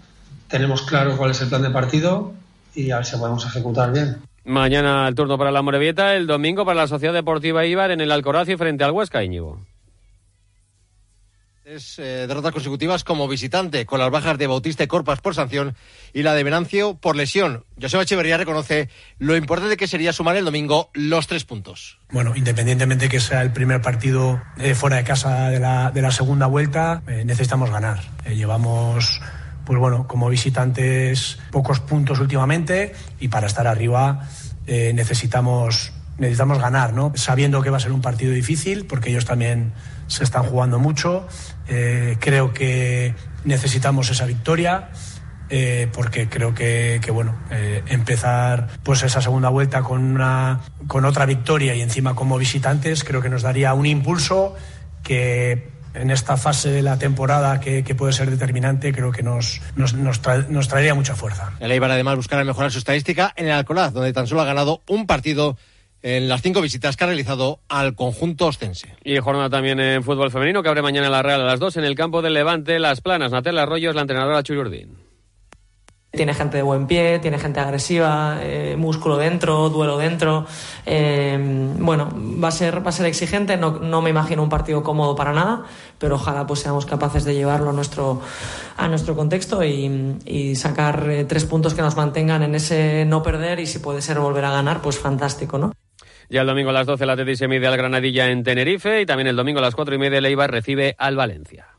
tenemos 0.48 0.82
claro 0.82 1.16
cuál 1.16 1.30
es 1.30 1.40
el 1.40 1.48
plan 1.48 1.62
de 1.62 1.70
partido 1.70 2.32
y 2.74 2.90
a 2.90 2.96
ver 2.96 3.06
si 3.06 3.16
podemos 3.16 3.46
ejecutar 3.46 3.92
bien. 3.92 4.16
Mañana 4.48 5.06
el 5.06 5.14
turno 5.14 5.36
para 5.36 5.50
la 5.50 5.60
Morevieta, 5.60 6.14
el 6.14 6.26
domingo 6.26 6.64
para 6.64 6.80
la 6.80 6.86
Sociedad 6.86 7.12
Deportiva 7.12 7.66
Ibar 7.66 7.90
en 7.90 8.00
el 8.00 8.10
Alcoraz 8.10 8.48
y 8.48 8.56
frente 8.56 8.82
al 8.82 8.92
Huesca 8.92 9.22
Íñigo. 9.22 9.60
Es 11.66 11.98
eh, 11.98 12.26
derrotas 12.26 12.52
consecutivas 12.52 13.04
como 13.04 13.28
visitante, 13.28 13.84
con 13.84 14.00
las 14.00 14.10
bajas 14.10 14.38
de 14.38 14.46
Bautista 14.46 14.84
y 14.84 14.86
Corpas 14.86 15.20
por 15.20 15.34
sanción 15.34 15.76
y 16.14 16.22
la 16.22 16.32
de 16.32 16.44
Venancio 16.44 16.94
por 16.94 17.14
lesión. 17.14 17.66
José 17.78 18.00
Echeverría 18.00 18.38
reconoce 18.38 18.88
lo 19.18 19.36
importante 19.36 19.76
que 19.76 19.86
sería 19.86 20.14
sumar 20.14 20.34
el 20.38 20.46
domingo 20.46 20.88
los 20.94 21.26
tres 21.26 21.44
puntos. 21.44 21.98
Bueno, 22.10 22.32
independientemente 22.34 23.10
que 23.10 23.20
sea 23.20 23.42
el 23.42 23.52
primer 23.52 23.82
partido 23.82 24.40
eh, 24.56 24.74
fuera 24.74 24.96
de 24.96 25.04
casa 25.04 25.50
de 25.50 25.60
la, 25.60 25.90
de 25.90 26.00
la 26.00 26.10
segunda 26.10 26.46
vuelta, 26.46 27.02
eh, 27.06 27.22
necesitamos 27.26 27.70
ganar. 27.70 28.00
llevamos, 28.24 29.20
pues 29.66 29.78
bueno, 29.78 30.08
como 30.08 30.30
visitantes 30.30 31.38
pocos 31.50 31.80
puntos 31.80 32.18
últimamente 32.18 32.94
y 33.20 33.28
para 33.28 33.46
estar 33.46 33.66
arriba 33.66 34.26
necesitamos, 34.68 35.92
necesitamos 36.18 36.58
ganar, 36.58 36.92
¿no? 36.92 37.12
Sabiendo 37.14 37.62
que 37.62 37.70
va 37.70 37.78
a 37.78 37.80
ser 37.80 37.92
un 37.92 38.02
partido 38.02 38.32
difícil, 38.32 38.84
porque 38.86 39.10
ellos 39.10 39.24
también 39.24 39.72
se 40.08 40.24
están 40.24 40.42
jugando 40.42 40.78
mucho. 40.78 41.26
Eh, 41.68 42.16
creo 42.18 42.52
que 42.52 43.14
necesitamos 43.44 44.10
esa 44.10 44.26
victoria. 44.26 44.90
Eh, 45.50 45.88
porque 45.94 46.28
creo 46.28 46.54
que, 46.54 47.00
bueno 47.10 47.34
eh, 47.50 47.82
empezar 47.86 48.68
pues 48.82 49.02
esa 49.02 49.22
segunda 49.22 49.48
vuelta 49.48 49.80
con 49.80 50.04
una 50.04 50.60
con 50.86 51.06
otra 51.06 51.24
victoria 51.24 51.74
y 51.74 51.80
encima 51.80 52.14
como 52.14 52.36
visitantes 52.36 53.02
creo 53.02 53.22
que 53.22 53.30
nos 53.30 53.40
daría 53.40 53.72
un 53.72 53.86
impulso 53.86 54.56
que 55.02 55.70
en 55.94 56.10
esta 56.10 56.36
fase 56.36 56.70
de 56.70 56.82
la 56.82 56.98
temporada 56.98 57.60
que, 57.60 57.82
puede 57.94 58.12
ser 58.12 58.30
determinante, 58.30 58.92
creo 58.92 59.12
que 59.12 59.22
nos, 59.22 59.60
nos, 59.76 59.94
nos, 59.94 60.68
traería 60.68 60.94
mucha 60.94 61.14
fuerza. 61.14 61.52
El 61.60 61.72
Eibar 61.72 61.90
además 61.90 62.16
buscará 62.16 62.44
mejorar 62.44 62.70
su 62.70 62.78
estadística 62.78 63.32
en 63.36 63.46
el 63.46 63.52
Alcolaz, 63.52 63.92
donde 63.92 64.12
tan 64.12 64.26
solo 64.26 64.42
ha 64.42 64.44
ganado 64.44 64.82
un 64.86 65.06
partido 65.06 65.56
en 66.02 66.28
las 66.28 66.42
cinco 66.42 66.60
visitas 66.60 66.96
que 66.96 67.04
ha 67.04 67.08
realizado 67.08 67.60
al 67.68 67.94
conjunto 67.94 68.46
ostense. 68.46 68.94
Y 69.02 69.18
jornada 69.18 69.50
también 69.50 69.80
en 69.80 70.04
fútbol 70.04 70.30
femenino 70.30 70.62
que 70.62 70.68
abre 70.68 70.82
mañana 70.82 71.10
la 71.10 71.22
Real 71.22 71.40
a 71.40 71.44
las 71.44 71.58
dos 71.58 71.76
en 71.76 71.84
el 71.84 71.96
campo 71.96 72.22
del 72.22 72.34
Levante, 72.34 72.78
Las 72.78 73.00
Planas. 73.00 73.32
Natela 73.32 73.62
Arroyo 73.62 73.90
es 73.90 73.96
la 73.96 74.02
entrenadora 74.02 74.42
Chuyurdín. 74.42 75.07
Tiene 76.18 76.34
gente 76.34 76.56
de 76.56 76.64
buen 76.64 76.88
pie, 76.88 77.20
tiene 77.20 77.38
gente 77.38 77.60
agresiva, 77.60 78.40
eh, 78.42 78.74
músculo 78.76 79.16
dentro, 79.18 79.68
duelo 79.68 79.98
dentro. 79.98 80.46
Eh, 80.84 81.38
bueno, 81.78 82.08
va 82.42 82.48
a 82.48 82.50
ser, 82.50 82.84
va 82.84 82.88
a 82.88 82.92
ser 82.92 83.06
exigente, 83.06 83.56
no, 83.56 83.78
no, 83.78 84.02
me 84.02 84.10
imagino 84.10 84.42
un 84.42 84.48
partido 84.48 84.82
cómodo 84.82 85.14
para 85.14 85.32
nada, 85.32 85.62
pero 85.96 86.16
ojalá 86.16 86.44
pues 86.44 86.58
seamos 86.58 86.86
capaces 86.86 87.24
de 87.24 87.34
llevarlo 87.34 87.70
a 87.70 87.72
nuestro, 87.72 88.20
a 88.76 88.88
nuestro 88.88 89.14
contexto 89.14 89.62
y, 89.62 90.56
sacar 90.56 91.08
eh, 91.08 91.24
tres 91.24 91.44
puntos 91.44 91.72
que 91.74 91.82
nos 91.82 91.94
mantengan 91.94 92.42
en 92.42 92.56
ese 92.56 93.04
no 93.04 93.22
perder 93.22 93.60
y 93.60 93.66
si 93.66 93.78
puede 93.78 94.02
ser 94.02 94.18
volver 94.18 94.44
a 94.44 94.50
ganar, 94.50 94.82
pues 94.82 94.98
fantástico, 94.98 95.56
¿no? 95.56 95.72
Ya 96.28 96.40
el 96.40 96.48
domingo 96.48 96.70
a 96.70 96.72
las 96.72 96.86
12 96.88 97.06
la 97.06 97.16
TT 97.16 97.36
se 97.36 97.46
mide 97.46 97.68
al 97.68 97.76
Granadilla 97.76 98.28
en 98.28 98.42
Tenerife 98.42 99.02
y 99.02 99.06
también 99.06 99.28
el 99.28 99.36
domingo 99.36 99.60
a 99.60 99.62
las 99.62 99.76
4 99.76 99.94
y 99.94 99.98
media 99.98 100.18
el 100.18 100.48
recibe 100.48 100.96
al 100.98 101.14
Valencia. 101.14 101.77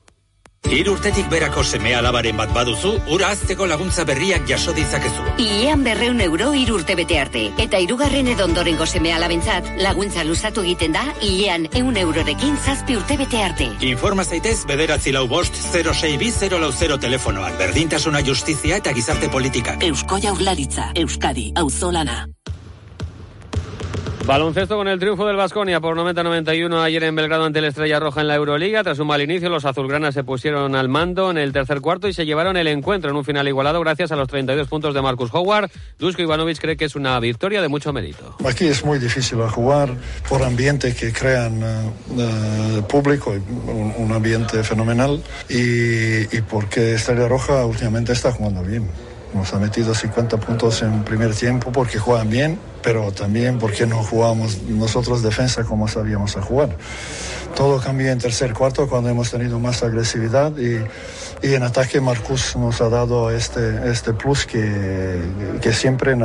Hiru 0.68 0.92
urtetik 0.94 1.30
berako 1.32 1.64
seme 1.64 1.96
alabaren 1.98 2.38
bat 2.38 2.52
baduzu, 2.54 2.92
ura 3.16 3.32
azteko 3.34 3.66
laguntza 3.66 4.04
berriak 4.06 4.46
jaso 4.48 4.74
ditzakezu. 4.78 5.24
Iean 5.42 5.84
berreun 5.84 6.20
euro 6.22 6.52
hiru 6.54 6.76
urte 6.78 6.94
bete 7.00 7.18
arte. 7.20 7.46
Eta 7.58 7.80
irugarren 7.82 8.28
edo 8.36 8.46
ondorengo 8.46 8.86
seme 8.86 9.14
alabentzat, 9.16 9.72
laguntza 9.82 10.24
luzatu 10.28 10.62
egiten 10.68 10.94
da, 10.94 11.08
iean 11.26 11.66
eun 11.74 11.98
eurorekin 11.98 12.58
zazpi 12.58 13.00
urte 13.00 13.18
bete 13.18 13.42
arte. 13.42 13.72
Informa 13.90 14.24
zaitez 14.24 14.60
bederatzi 14.70 15.16
lau 15.16 15.26
bost 15.28 15.58
06 15.58 16.52
lau 16.60 16.72
0 16.72 17.00
telefonoan. 17.00 17.58
Berdintasuna 17.58 18.22
justizia 18.22 18.78
eta 18.78 18.94
gizarte 18.94 19.30
politika. 19.30 19.78
Eusko 19.82 20.20
jaurlaritza, 20.22 20.92
Euskadi, 20.94 21.52
auzolana. 21.56 22.28
Baloncesto 24.30 24.78
con 24.78 24.88
el 24.88 25.00
triunfo 25.00 25.26
del 25.26 25.38
Vasconia 25.38 25.80
por 25.80 25.98
90-91 25.98 26.84
ayer 26.84 27.04
en 27.04 27.16
Belgrado 27.16 27.46
ante 27.46 27.62
la 27.62 27.70
Estrella 27.70 28.00
Roja 28.00 28.22
en 28.22 28.28
la 28.28 28.36
Euroliga. 28.36 28.84
Tras 28.84 29.00
un 29.00 29.08
mal 29.08 29.24
inicio, 29.24 29.50
los 29.50 29.66
azulgranas 29.66 30.14
se 30.14 30.24
pusieron 30.24 30.76
al 30.76 30.88
mando 30.88 31.32
en 31.32 31.40
el 31.40 31.52
tercer 31.52 31.82
cuarto 31.82 32.08
y 32.08 32.14
se 32.14 32.28
llevaron 32.28 32.56
el 32.56 32.68
encuentro 32.68 33.10
en 33.10 33.16
un 33.16 33.26
final 33.26 33.48
igualado 33.48 33.80
gracias 33.80 34.12
a 34.12 34.16
los 34.16 34.28
32 34.28 34.68
puntos 34.68 34.94
de 34.94 35.02
Marcus 35.02 35.32
Howard. 35.34 35.72
Dusko 35.98 36.22
Ivanovic 36.22 36.60
cree 36.60 36.78
que 36.78 36.86
es 36.86 36.96
una 36.96 37.20
victoria 37.20 37.60
de 37.60 37.70
mucho 37.70 37.92
mérito. 37.92 38.36
Aquí 38.48 38.68
es 38.68 38.86
muy 38.86 39.00
difícil 39.00 39.42
jugar 39.48 39.96
por 40.30 40.44
ambiente 40.44 40.94
que 40.94 41.12
crean 41.12 41.64
uh, 41.64 42.82
público, 42.88 43.32
un, 43.32 44.12
ambiente 44.12 44.64
fenomenal 44.64 45.24
y 45.50 46.40
porque 46.42 46.94
Estrella 46.94 47.28
Roja 47.28 47.66
últimamente 47.66 48.12
está 48.12 48.32
jugando 48.32 48.62
bien. 48.62 48.88
Nos 49.34 49.54
ha 49.54 49.60
metido 49.60 49.94
50 49.94 50.38
puntos 50.38 50.82
en 50.82 51.04
primer 51.04 51.36
tiempo 51.36 51.72
porque 51.72 52.00
juegan 52.00 52.30
bien, 52.30 52.60
pero 52.82 53.12
también 53.12 53.60
porque 53.60 53.86
no 53.86 54.04
jugamos 54.04 54.64
nosotros 54.64 55.22
defensa 55.22 55.64
como 55.64 55.88
sabíamos 55.88 56.36
a 56.36 56.42
jugar. 56.42 56.76
Todo 57.56 57.80
cambió 57.80 58.12
en 58.12 58.20
tercer 58.20 58.54
cuarto 58.54 58.88
cuando 58.88 59.10
hemos 59.10 59.32
tenido 59.32 59.60
más 59.60 59.84
agresividad 59.84 60.54
y, 60.58 60.84
en 61.42 61.64
ataque 61.64 62.02
Marcus 62.02 62.56
nos 62.56 62.82
ha 62.82 62.90
dado 62.90 63.32
este, 63.32 63.90
este 63.90 64.14
plus 64.14 64.46
que, 64.46 65.22
que 65.62 65.74
siempre, 65.74 66.18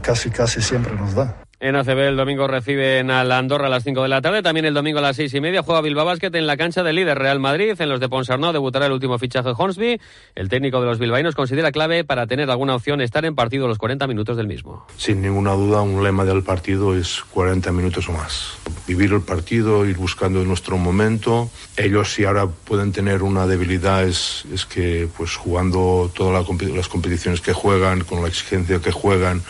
casi 0.00 0.30
casi 0.30 0.62
siempre 0.62 0.94
nos 0.94 1.14
da. 1.14 1.41
En 1.62 1.76
ACB 1.76 2.08
el 2.08 2.16
domingo 2.16 2.48
reciben 2.48 3.12
a 3.12 3.22
la 3.22 3.38
Andorra 3.38 3.68
a 3.68 3.70
las 3.70 3.84
5 3.84 4.02
de 4.02 4.08
la 4.08 4.20
tarde. 4.20 4.42
También 4.42 4.66
el 4.66 4.74
domingo 4.74 4.98
a 4.98 5.02
las 5.02 5.14
6 5.14 5.32
y 5.32 5.40
media 5.40 5.62
juega 5.62 5.80
Bilbao 5.80 6.04
Basket 6.04 6.34
en 6.34 6.48
la 6.48 6.56
cancha 6.56 6.82
del 6.82 6.96
líder 6.96 7.16
Real 7.16 7.38
Madrid. 7.38 7.80
En 7.80 7.88
los 7.88 8.00
de 8.00 8.08
Ponsarnau 8.08 8.52
debutará 8.52 8.86
el 8.86 8.92
último 8.92 9.16
fichaje 9.16 9.50
Hornsby. 9.56 10.00
El 10.34 10.48
técnico 10.48 10.80
de 10.80 10.86
los 10.86 10.98
bilbaínos 10.98 11.36
considera 11.36 11.70
clave 11.70 12.02
para 12.02 12.26
tener 12.26 12.50
alguna 12.50 12.74
opción 12.74 13.00
estar 13.00 13.24
en 13.26 13.36
partido 13.36 13.68
los 13.68 13.78
40 13.78 14.08
minutos 14.08 14.36
del 14.36 14.48
mismo. 14.48 14.84
Sin 14.96 15.22
ninguna 15.22 15.52
duda, 15.52 15.82
un 15.82 16.02
lema 16.02 16.24
del 16.24 16.42
partido 16.42 16.96
es 16.96 17.22
40 17.30 17.70
minutos 17.70 18.08
o 18.08 18.12
más. 18.12 18.58
Vivir 18.88 19.12
el 19.12 19.20
partido, 19.20 19.86
ir 19.86 19.98
buscando 19.98 20.42
nuestro 20.42 20.78
momento. 20.78 21.48
Ellos 21.76 22.12
si 22.12 22.24
ahora 22.24 22.48
pueden 22.48 22.90
tener 22.90 23.22
una 23.22 23.46
debilidad 23.46 24.02
es, 24.02 24.46
es 24.52 24.66
que 24.66 25.08
pues 25.16 25.36
jugando 25.36 26.10
todas 26.12 26.44
las 26.58 26.88
competiciones 26.88 27.40
que 27.40 27.52
juegan, 27.52 28.02
con 28.02 28.20
la 28.20 28.26
exigencia 28.26 28.80
que 28.80 28.90
juegan 28.90 29.42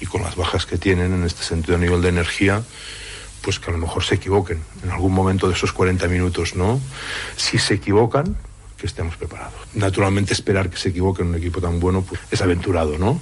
y 0.00 0.06
con 0.06 0.22
las 0.22 0.36
bajas 0.36 0.66
que 0.66 0.78
tienen 0.78 1.12
en 1.12 1.24
este 1.24 1.42
sentido 1.44 1.76
a 1.76 1.78
nivel 1.78 2.02
de 2.02 2.08
energía, 2.08 2.62
pues 3.42 3.58
que 3.58 3.70
a 3.70 3.72
lo 3.72 3.78
mejor 3.78 4.04
se 4.04 4.16
equivoquen 4.16 4.62
en 4.82 4.90
algún 4.90 5.12
momento 5.12 5.48
de 5.48 5.54
esos 5.54 5.72
40 5.72 6.08
minutos, 6.08 6.56
¿no? 6.56 6.80
Si 7.36 7.58
se 7.58 7.74
equivocan, 7.74 8.36
que 8.76 8.86
estemos 8.86 9.16
preparados. 9.16 9.60
Naturalmente 9.74 10.32
esperar 10.32 10.70
que 10.70 10.78
se 10.78 10.88
equivoquen 10.88 11.28
un 11.28 11.34
equipo 11.34 11.60
tan 11.60 11.78
bueno 11.80 12.02
pues, 12.02 12.20
es 12.30 12.40
aventurado, 12.40 12.98
¿no? 12.98 13.20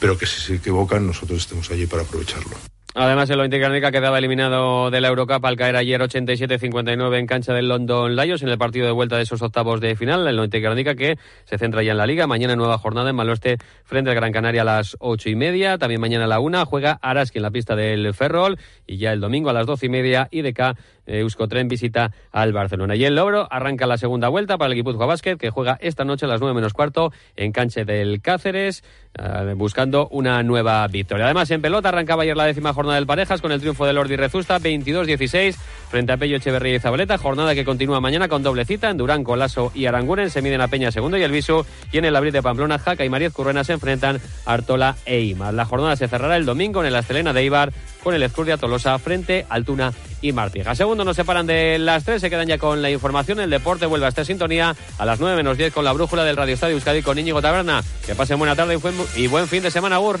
Pero 0.00 0.18
que 0.18 0.26
si 0.26 0.40
se 0.40 0.56
equivocan 0.56 1.06
nosotros 1.06 1.38
estemos 1.38 1.70
allí 1.70 1.86
para 1.86 2.02
aprovecharlo. 2.02 2.75
Además, 2.98 3.28
el 3.28 3.38
Olympique 3.38 3.60
Guernica 3.60 3.92
quedaba 3.92 4.16
eliminado 4.16 4.90
de 4.90 5.02
la 5.02 5.08
Eurocup 5.08 5.44
al 5.44 5.58
caer 5.58 5.76
ayer 5.76 6.00
87-59 6.00 7.18
en 7.18 7.26
cancha 7.26 7.52
del 7.52 7.68
London 7.68 8.16
Lions 8.16 8.40
en 8.40 8.48
el 8.48 8.56
partido 8.56 8.86
de 8.86 8.92
vuelta 8.92 9.18
de 9.18 9.24
esos 9.24 9.42
octavos 9.42 9.82
de 9.82 9.94
final. 9.96 10.26
El 10.26 10.38
Olympique 10.38 10.66
Guernica 10.66 10.94
que 10.94 11.18
se 11.44 11.58
centra 11.58 11.82
ya 11.82 11.92
en 11.92 11.98
la 11.98 12.06
Liga. 12.06 12.26
Mañana 12.26 12.56
nueva 12.56 12.78
jornada 12.78 13.10
en 13.10 13.16
Maloste 13.16 13.58
frente 13.84 14.08
al 14.08 14.16
Gran 14.16 14.32
Canaria 14.32 14.62
a 14.62 14.64
las 14.64 14.96
ocho 14.98 15.28
y 15.28 15.34
media. 15.34 15.76
También 15.76 16.00
mañana 16.00 16.24
a 16.24 16.26
la 16.26 16.40
una 16.40 16.64
juega 16.64 16.98
Araski 17.02 17.36
en 17.36 17.42
la 17.42 17.50
pista 17.50 17.76
del 17.76 18.14
Ferrol. 18.14 18.58
Y 18.86 18.96
ya 18.96 19.12
el 19.12 19.20
domingo 19.20 19.50
a 19.50 19.52
las 19.52 19.66
doce 19.66 19.84
y 19.84 19.88
media 19.90 20.28
IDK 20.30 20.60
eh, 21.06 21.18
Euskotren 21.20 21.68
visita 21.68 22.12
al 22.32 22.54
Barcelona. 22.54 22.96
Y 22.96 23.04
el 23.04 23.14
Logro 23.14 23.46
arranca 23.50 23.86
la 23.86 23.98
segunda 23.98 24.28
vuelta 24.28 24.56
para 24.56 24.72
el 24.72 24.82
de 24.82 24.92
Básquet 24.92 25.38
que 25.38 25.50
juega 25.50 25.76
esta 25.82 26.06
noche 26.06 26.24
a 26.24 26.30
las 26.30 26.40
nueve 26.40 26.54
menos 26.54 26.72
cuarto 26.72 27.12
en 27.36 27.52
cancha 27.52 27.84
del 27.84 28.22
Cáceres 28.22 28.82
eh, 29.18 29.52
buscando 29.54 30.08
una 30.08 30.42
nueva 30.42 30.86
victoria. 30.88 31.26
Además 31.26 31.50
en 31.50 31.60
pelota 31.60 31.90
arrancaba 31.90 32.22
ayer 32.22 32.36
la 32.36 32.46
décima 32.46 32.72
jornada 32.72 32.85
del 32.94 33.06
Parejas 33.06 33.40
con 33.40 33.52
el 33.52 33.60
triunfo 33.60 33.86
del 33.86 33.98
Ordi 33.98 34.16
Rezusta 34.16 34.58
22-16 34.58 35.56
frente 35.90 36.12
a 36.12 36.16
Pello 36.16 36.36
Echeverría 36.36 36.76
y 36.76 36.80
Zabaleta. 36.80 37.18
Jornada 37.18 37.54
que 37.54 37.64
continúa 37.64 38.00
mañana 38.00 38.28
con 38.28 38.42
doble 38.42 38.64
cita 38.64 38.90
en 38.90 38.96
Durán, 38.96 39.24
Colaso 39.24 39.72
y 39.74 39.86
Aranguren. 39.86 40.30
Se 40.30 40.42
miden 40.42 40.60
a 40.60 40.68
Peña 40.68 40.90
segundo 40.90 41.16
y 41.16 41.22
el 41.22 41.32
Viso. 41.32 41.66
Y 41.92 41.98
en 41.98 42.04
el 42.04 42.16
abril 42.16 42.32
de 42.32 42.42
Pamplona, 42.42 42.78
Jaca 42.78 43.04
y 43.04 43.08
Mariez 43.08 43.32
Currena 43.32 43.64
se 43.64 43.72
enfrentan 43.72 44.20
Artola 44.44 44.96
e 45.04 45.20
Imar. 45.20 45.54
La 45.54 45.64
jornada 45.64 45.96
se 45.96 46.08
cerrará 46.08 46.36
el 46.36 46.44
domingo 46.44 46.80
en 46.80 46.86
el 46.86 46.96
Astelena 46.96 47.32
de 47.32 47.44
Ibar 47.44 47.72
con 48.02 48.14
el 48.14 48.22
Escurdia 48.22 48.56
Tolosa 48.56 48.98
frente 48.98 49.46
a 49.48 49.54
Altuna 49.54 49.92
y 50.22 50.32
Martija. 50.32 50.74
Segundo 50.74 51.04
nos 51.04 51.16
separan 51.16 51.46
de 51.46 51.78
las 51.78 52.04
tres, 52.04 52.20
se 52.20 52.30
quedan 52.30 52.46
ya 52.46 52.58
con 52.58 52.82
la 52.82 52.90
información. 52.90 53.40
El 53.40 53.50
deporte 53.50 53.86
vuelve 53.86 54.06
a 54.06 54.08
esta 54.08 54.24
sintonía 54.24 54.76
a 54.98 55.04
las 55.04 55.20
9 55.20 55.36
menos 55.36 55.56
10 55.58 55.72
con 55.72 55.84
la 55.84 55.92
brújula 55.92 56.24
del 56.24 56.36
Radio 56.36 56.54
Estadio 56.54 56.74
Euskadi 56.74 57.02
con 57.02 57.18
Íñigo 57.18 57.42
Taberna. 57.42 57.82
Que 58.04 58.14
pasen 58.14 58.38
buena 58.38 58.54
tarde 58.54 58.78
y 59.16 59.26
buen 59.26 59.48
fin 59.48 59.62
de 59.62 59.70
semana, 59.70 59.98
Gur. 59.98 60.20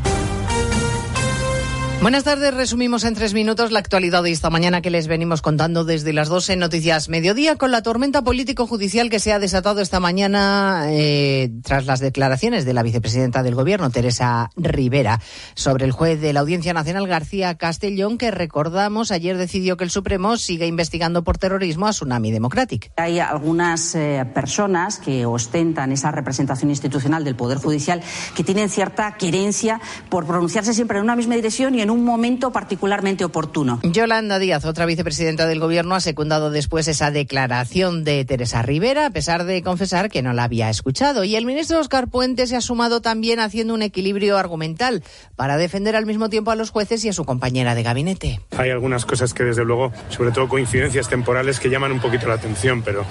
Buenas 2.01 2.23
tardes, 2.23 2.51
resumimos 2.51 3.03
en 3.03 3.13
tres 3.13 3.35
minutos 3.35 3.71
la 3.71 3.77
actualidad 3.77 4.23
de 4.23 4.31
esta 4.31 4.49
mañana 4.49 4.81
que 4.81 4.89
les 4.89 5.05
venimos 5.05 5.43
contando 5.43 5.83
desde 5.83 6.13
las 6.13 6.29
12 6.29 6.53
en 6.53 6.59
Noticias 6.59 7.09
Mediodía 7.09 7.57
con 7.57 7.69
la 7.69 7.83
tormenta 7.83 8.23
político-judicial 8.23 9.11
que 9.11 9.19
se 9.19 9.31
ha 9.31 9.37
desatado 9.37 9.81
esta 9.81 9.99
mañana 9.99 10.85
eh, 10.87 11.51
tras 11.63 11.85
las 11.85 11.99
declaraciones 11.99 12.65
de 12.65 12.73
la 12.73 12.81
vicepresidenta 12.81 13.43
del 13.43 13.53
Gobierno, 13.53 13.91
Teresa 13.91 14.49
Rivera, 14.55 15.21
sobre 15.53 15.85
el 15.85 15.91
juez 15.91 16.19
de 16.19 16.33
la 16.33 16.39
Audiencia 16.39 16.73
Nacional 16.73 17.05
García 17.05 17.53
Castellón, 17.53 18.17
que 18.17 18.31
recordamos 18.31 19.11
ayer 19.11 19.37
decidió 19.37 19.77
que 19.77 19.83
el 19.83 19.91
Supremo 19.91 20.37
siga 20.37 20.65
investigando 20.65 21.23
por 21.23 21.37
terrorismo 21.37 21.85
a 21.85 21.91
Tsunami 21.91 22.31
Democratic. 22.31 22.91
Hay 22.97 23.19
algunas 23.19 23.93
eh, 23.93 24.25
personas 24.33 24.97
que 24.97 25.27
ostentan 25.27 25.91
esa 25.91 26.09
representación 26.09 26.71
institucional 26.71 27.23
del 27.23 27.35
Poder 27.35 27.59
Judicial 27.59 28.01
que 28.35 28.43
tienen 28.43 28.71
cierta 28.71 29.17
querencia 29.17 29.79
por 30.09 30.25
pronunciarse 30.25 30.73
siempre 30.73 30.97
en 30.97 31.03
una 31.03 31.15
misma 31.15 31.35
dirección 31.35 31.75
y 31.75 31.81
en 31.81 31.90
un 31.91 32.03
momento 32.03 32.51
particularmente 32.51 33.25
oportuno. 33.25 33.79
Yolanda 33.83 34.39
Díaz, 34.39 34.65
otra 34.65 34.85
vicepresidenta 34.85 35.47
del 35.47 35.59
Gobierno, 35.59 35.95
ha 35.95 35.99
secundado 35.99 36.49
después 36.49 36.87
esa 36.87 37.11
declaración 37.11 38.03
de 38.03 38.25
Teresa 38.25 38.61
Rivera, 38.61 39.07
a 39.07 39.09
pesar 39.11 39.43
de 39.43 39.61
confesar 39.61 40.09
que 40.09 40.21
no 40.21 40.33
la 40.33 40.45
había 40.45 40.69
escuchado. 40.69 41.23
Y 41.23 41.35
el 41.35 41.45
ministro 41.45 41.79
Oscar 41.79 42.07
Puente 42.07 42.47
se 42.47 42.55
ha 42.55 42.61
sumado 42.61 43.01
también 43.01 43.39
haciendo 43.39 43.73
un 43.73 43.81
equilibrio 43.81 44.37
argumental 44.37 45.03
para 45.35 45.57
defender 45.57 45.95
al 45.95 46.05
mismo 46.05 46.29
tiempo 46.29 46.51
a 46.51 46.55
los 46.55 46.69
jueces 46.69 47.03
y 47.05 47.09
a 47.09 47.13
su 47.13 47.25
compañera 47.25 47.75
de 47.75 47.83
gabinete. 47.83 48.41
Hay 48.57 48.69
algunas 48.69 49.05
cosas 49.05 49.33
que, 49.33 49.43
desde 49.43 49.65
luego, 49.65 49.91
sobre 50.09 50.31
todo 50.31 50.47
coincidencias 50.47 51.09
temporales, 51.09 51.59
que 51.59 51.69
llaman 51.69 51.91
un 51.91 51.99
poquito 51.99 52.27
la 52.27 52.35
atención, 52.35 52.81
pero, 52.81 53.05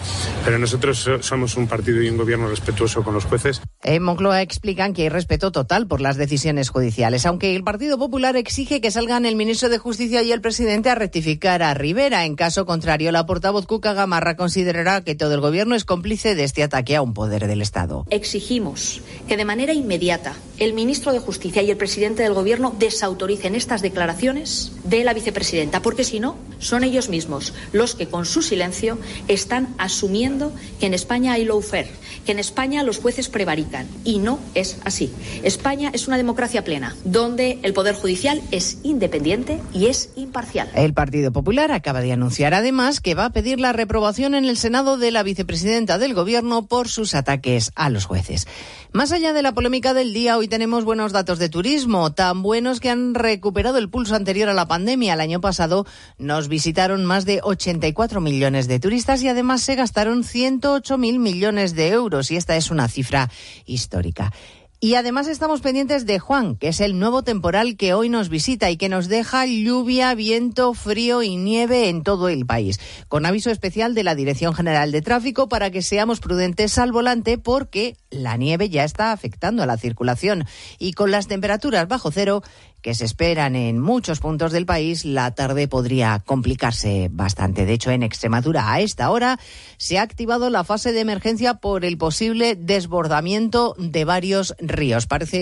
pero 0.44 0.58
nosotros 0.58 1.08
somos 1.20 1.56
un 1.56 1.66
partido 1.66 2.02
y 2.02 2.08
un 2.08 2.16
gobierno 2.16 2.48
respetuoso 2.48 3.02
con 3.02 3.14
los 3.14 3.24
jueces. 3.24 3.62
En 3.82 4.02
Moncloa 4.02 4.42
explican 4.42 4.92
que 4.92 5.02
hay 5.02 5.08
respeto 5.08 5.52
total 5.52 5.86
por 5.86 6.00
las 6.00 6.16
decisiones 6.16 6.68
judiciales, 6.70 7.26
aunque 7.26 7.54
el 7.56 7.64
Partido 7.64 7.98
Popular 7.98 8.36
que 8.78 8.92
salgan 8.92 9.26
el 9.26 9.34
ministro 9.34 9.68
de 9.68 9.78
Justicia 9.78 10.22
y 10.22 10.30
el 10.30 10.40
presidente 10.40 10.90
a 10.90 10.94
rectificar 10.94 11.64
a 11.64 11.74
Rivera. 11.74 12.24
En 12.24 12.36
caso 12.36 12.66
contrario, 12.66 13.10
la 13.10 13.26
portavoz 13.26 13.66
Cuca 13.66 13.94
Gamarra 13.94 14.36
considerará 14.36 15.00
que 15.00 15.16
todo 15.16 15.34
el 15.34 15.40
gobierno 15.40 15.74
es 15.74 15.84
cómplice 15.84 16.36
de 16.36 16.44
este 16.44 16.62
ataque 16.62 16.94
a 16.94 17.02
un 17.02 17.12
poder 17.12 17.48
del 17.48 17.62
Estado. 17.62 18.06
Exigimos 18.10 19.00
que 19.26 19.36
de 19.36 19.44
manera 19.44 19.72
inmediata 19.72 20.34
el 20.58 20.74
ministro 20.74 21.12
de 21.12 21.18
Justicia 21.18 21.62
y 21.62 21.70
el 21.70 21.76
presidente 21.76 22.22
del 22.22 22.34
gobierno 22.34 22.72
desautoricen 22.78 23.56
estas 23.56 23.82
declaraciones 23.82 24.70
de 24.84 25.02
la 25.02 25.14
vicepresidenta, 25.14 25.82
porque 25.82 26.04
si 26.04 26.20
no, 26.20 26.36
son 26.60 26.84
ellos 26.84 27.08
mismos 27.08 27.54
los 27.72 27.96
que 27.96 28.06
con 28.06 28.26
su 28.26 28.42
silencio 28.42 28.98
están 29.26 29.74
asumiendo 29.78 30.52
que 30.78 30.86
en 30.86 30.94
España 30.94 31.32
hay 31.32 31.44
lawfare, 31.44 31.90
que 32.24 32.32
en 32.32 32.38
España 32.38 32.82
los 32.82 32.98
jueces 32.98 33.28
prevarican. 33.28 33.88
Y 34.04 34.18
no 34.18 34.38
es 34.54 34.76
así. 34.84 35.10
España 35.42 35.90
es 35.94 36.06
una 36.06 36.18
democracia 36.18 36.62
plena, 36.62 36.94
donde 37.04 37.58
el 37.62 37.72
Poder 37.72 37.94
Judicial 37.94 38.42
es 38.50 38.59
es 38.60 38.76
independiente 38.82 39.58
y 39.72 39.86
es 39.86 40.10
imparcial. 40.16 40.68
El 40.74 40.92
Partido 40.92 41.32
Popular 41.32 41.72
acaba 41.72 42.02
de 42.02 42.12
anunciar 42.12 42.52
además 42.52 43.00
que 43.00 43.14
va 43.14 43.24
a 43.24 43.30
pedir 43.30 43.58
la 43.58 43.72
reprobación 43.72 44.34
en 44.34 44.44
el 44.44 44.58
Senado 44.58 44.98
de 44.98 45.10
la 45.10 45.22
vicepresidenta 45.22 45.96
del 45.96 46.12
Gobierno 46.12 46.66
por 46.66 46.88
sus 46.88 47.14
ataques 47.14 47.72
a 47.74 47.88
los 47.88 48.04
jueces. 48.04 48.46
Más 48.92 49.12
allá 49.12 49.32
de 49.32 49.40
la 49.40 49.54
polémica 49.54 49.94
del 49.94 50.12
día, 50.12 50.36
hoy 50.36 50.46
tenemos 50.46 50.84
buenos 50.84 51.12
datos 51.12 51.38
de 51.38 51.48
turismo, 51.48 52.12
tan 52.12 52.42
buenos 52.42 52.80
que 52.80 52.90
han 52.90 53.14
recuperado 53.14 53.78
el 53.78 53.88
pulso 53.88 54.14
anterior 54.14 54.50
a 54.50 54.54
la 54.54 54.68
pandemia. 54.68 55.14
El 55.14 55.22
año 55.22 55.40
pasado 55.40 55.86
nos 56.18 56.48
visitaron 56.48 57.06
más 57.06 57.24
de 57.24 57.40
84 57.42 58.20
millones 58.20 58.68
de 58.68 58.78
turistas 58.78 59.22
y 59.22 59.28
además 59.28 59.62
se 59.62 59.74
gastaron 59.74 60.22
108 60.22 60.98
mil 60.98 61.18
millones 61.18 61.74
de 61.74 61.88
euros 61.88 62.30
y 62.30 62.36
esta 62.36 62.56
es 62.56 62.70
una 62.70 62.88
cifra 62.88 63.30
histórica. 63.64 64.34
Y 64.82 64.94
además 64.94 65.28
estamos 65.28 65.60
pendientes 65.60 66.06
de 66.06 66.18
Juan, 66.18 66.56
que 66.56 66.68
es 66.68 66.80
el 66.80 66.98
nuevo 66.98 67.22
temporal 67.22 67.76
que 67.76 67.92
hoy 67.92 68.08
nos 68.08 68.30
visita 68.30 68.70
y 68.70 68.78
que 68.78 68.88
nos 68.88 69.08
deja 69.08 69.44
lluvia, 69.44 70.14
viento, 70.14 70.72
frío 70.72 71.22
y 71.22 71.36
nieve 71.36 71.90
en 71.90 72.02
todo 72.02 72.30
el 72.30 72.46
país. 72.46 72.80
Con 73.06 73.26
aviso 73.26 73.50
especial 73.50 73.94
de 73.94 74.04
la 74.04 74.14
Dirección 74.14 74.54
General 74.54 74.90
de 74.90 75.02
Tráfico 75.02 75.50
para 75.50 75.70
que 75.70 75.82
seamos 75.82 76.20
prudentes 76.20 76.78
al 76.78 76.92
volante 76.92 77.36
porque 77.36 77.98
la 78.08 78.38
nieve 78.38 78.70
ya 78.70 78.84
está 78.84 79.12
afectando 79.12 79.62
a 79.62 79.66
la 79.66 79.76
circulación. 79.76 80.46
Y 80.78 80.94
con 80.94 81.10
las 81.10 81.28
temperaturas 81.28 81.86
bajo 81.86 82.10
cero, 82.10 82.42
que 82.82 82.94
se 82.94 83.04
esperan 83.04 83.56
en 83.56 83.78
muchos 83.78 84.20
puntos 84.20 84.52
del 84.52 84.66
país, 84.66 85.04
la 85.04 85.34
tarde 85.34 85.68
podría 85.68 86.22
complicarse 86.24 87.08
bastante. 87.12 87.66
De 87.66 87.72
hecho, 87.72 87.90
en 87.90 88.02
Extremadura 88.02 88.72
a 88.72 88.80
esta 88.80 89.10
hora 89.10 89.38
se 89.76 89.98
ha 89.98 90.02
activado 90.02 90.50
la 90.50 90.64
fase 90.64 90.92
de 90.92 91.00
emergencia 91.00 91.54
por 91.54 91.84
el 91.84 91.98
posible 91.98 92.56
desbordamiento 92.56 93.74
de 93.78 94.04
varios 94.04 94.54
ríos. 94.58 95.06
Parece 95.06 95.38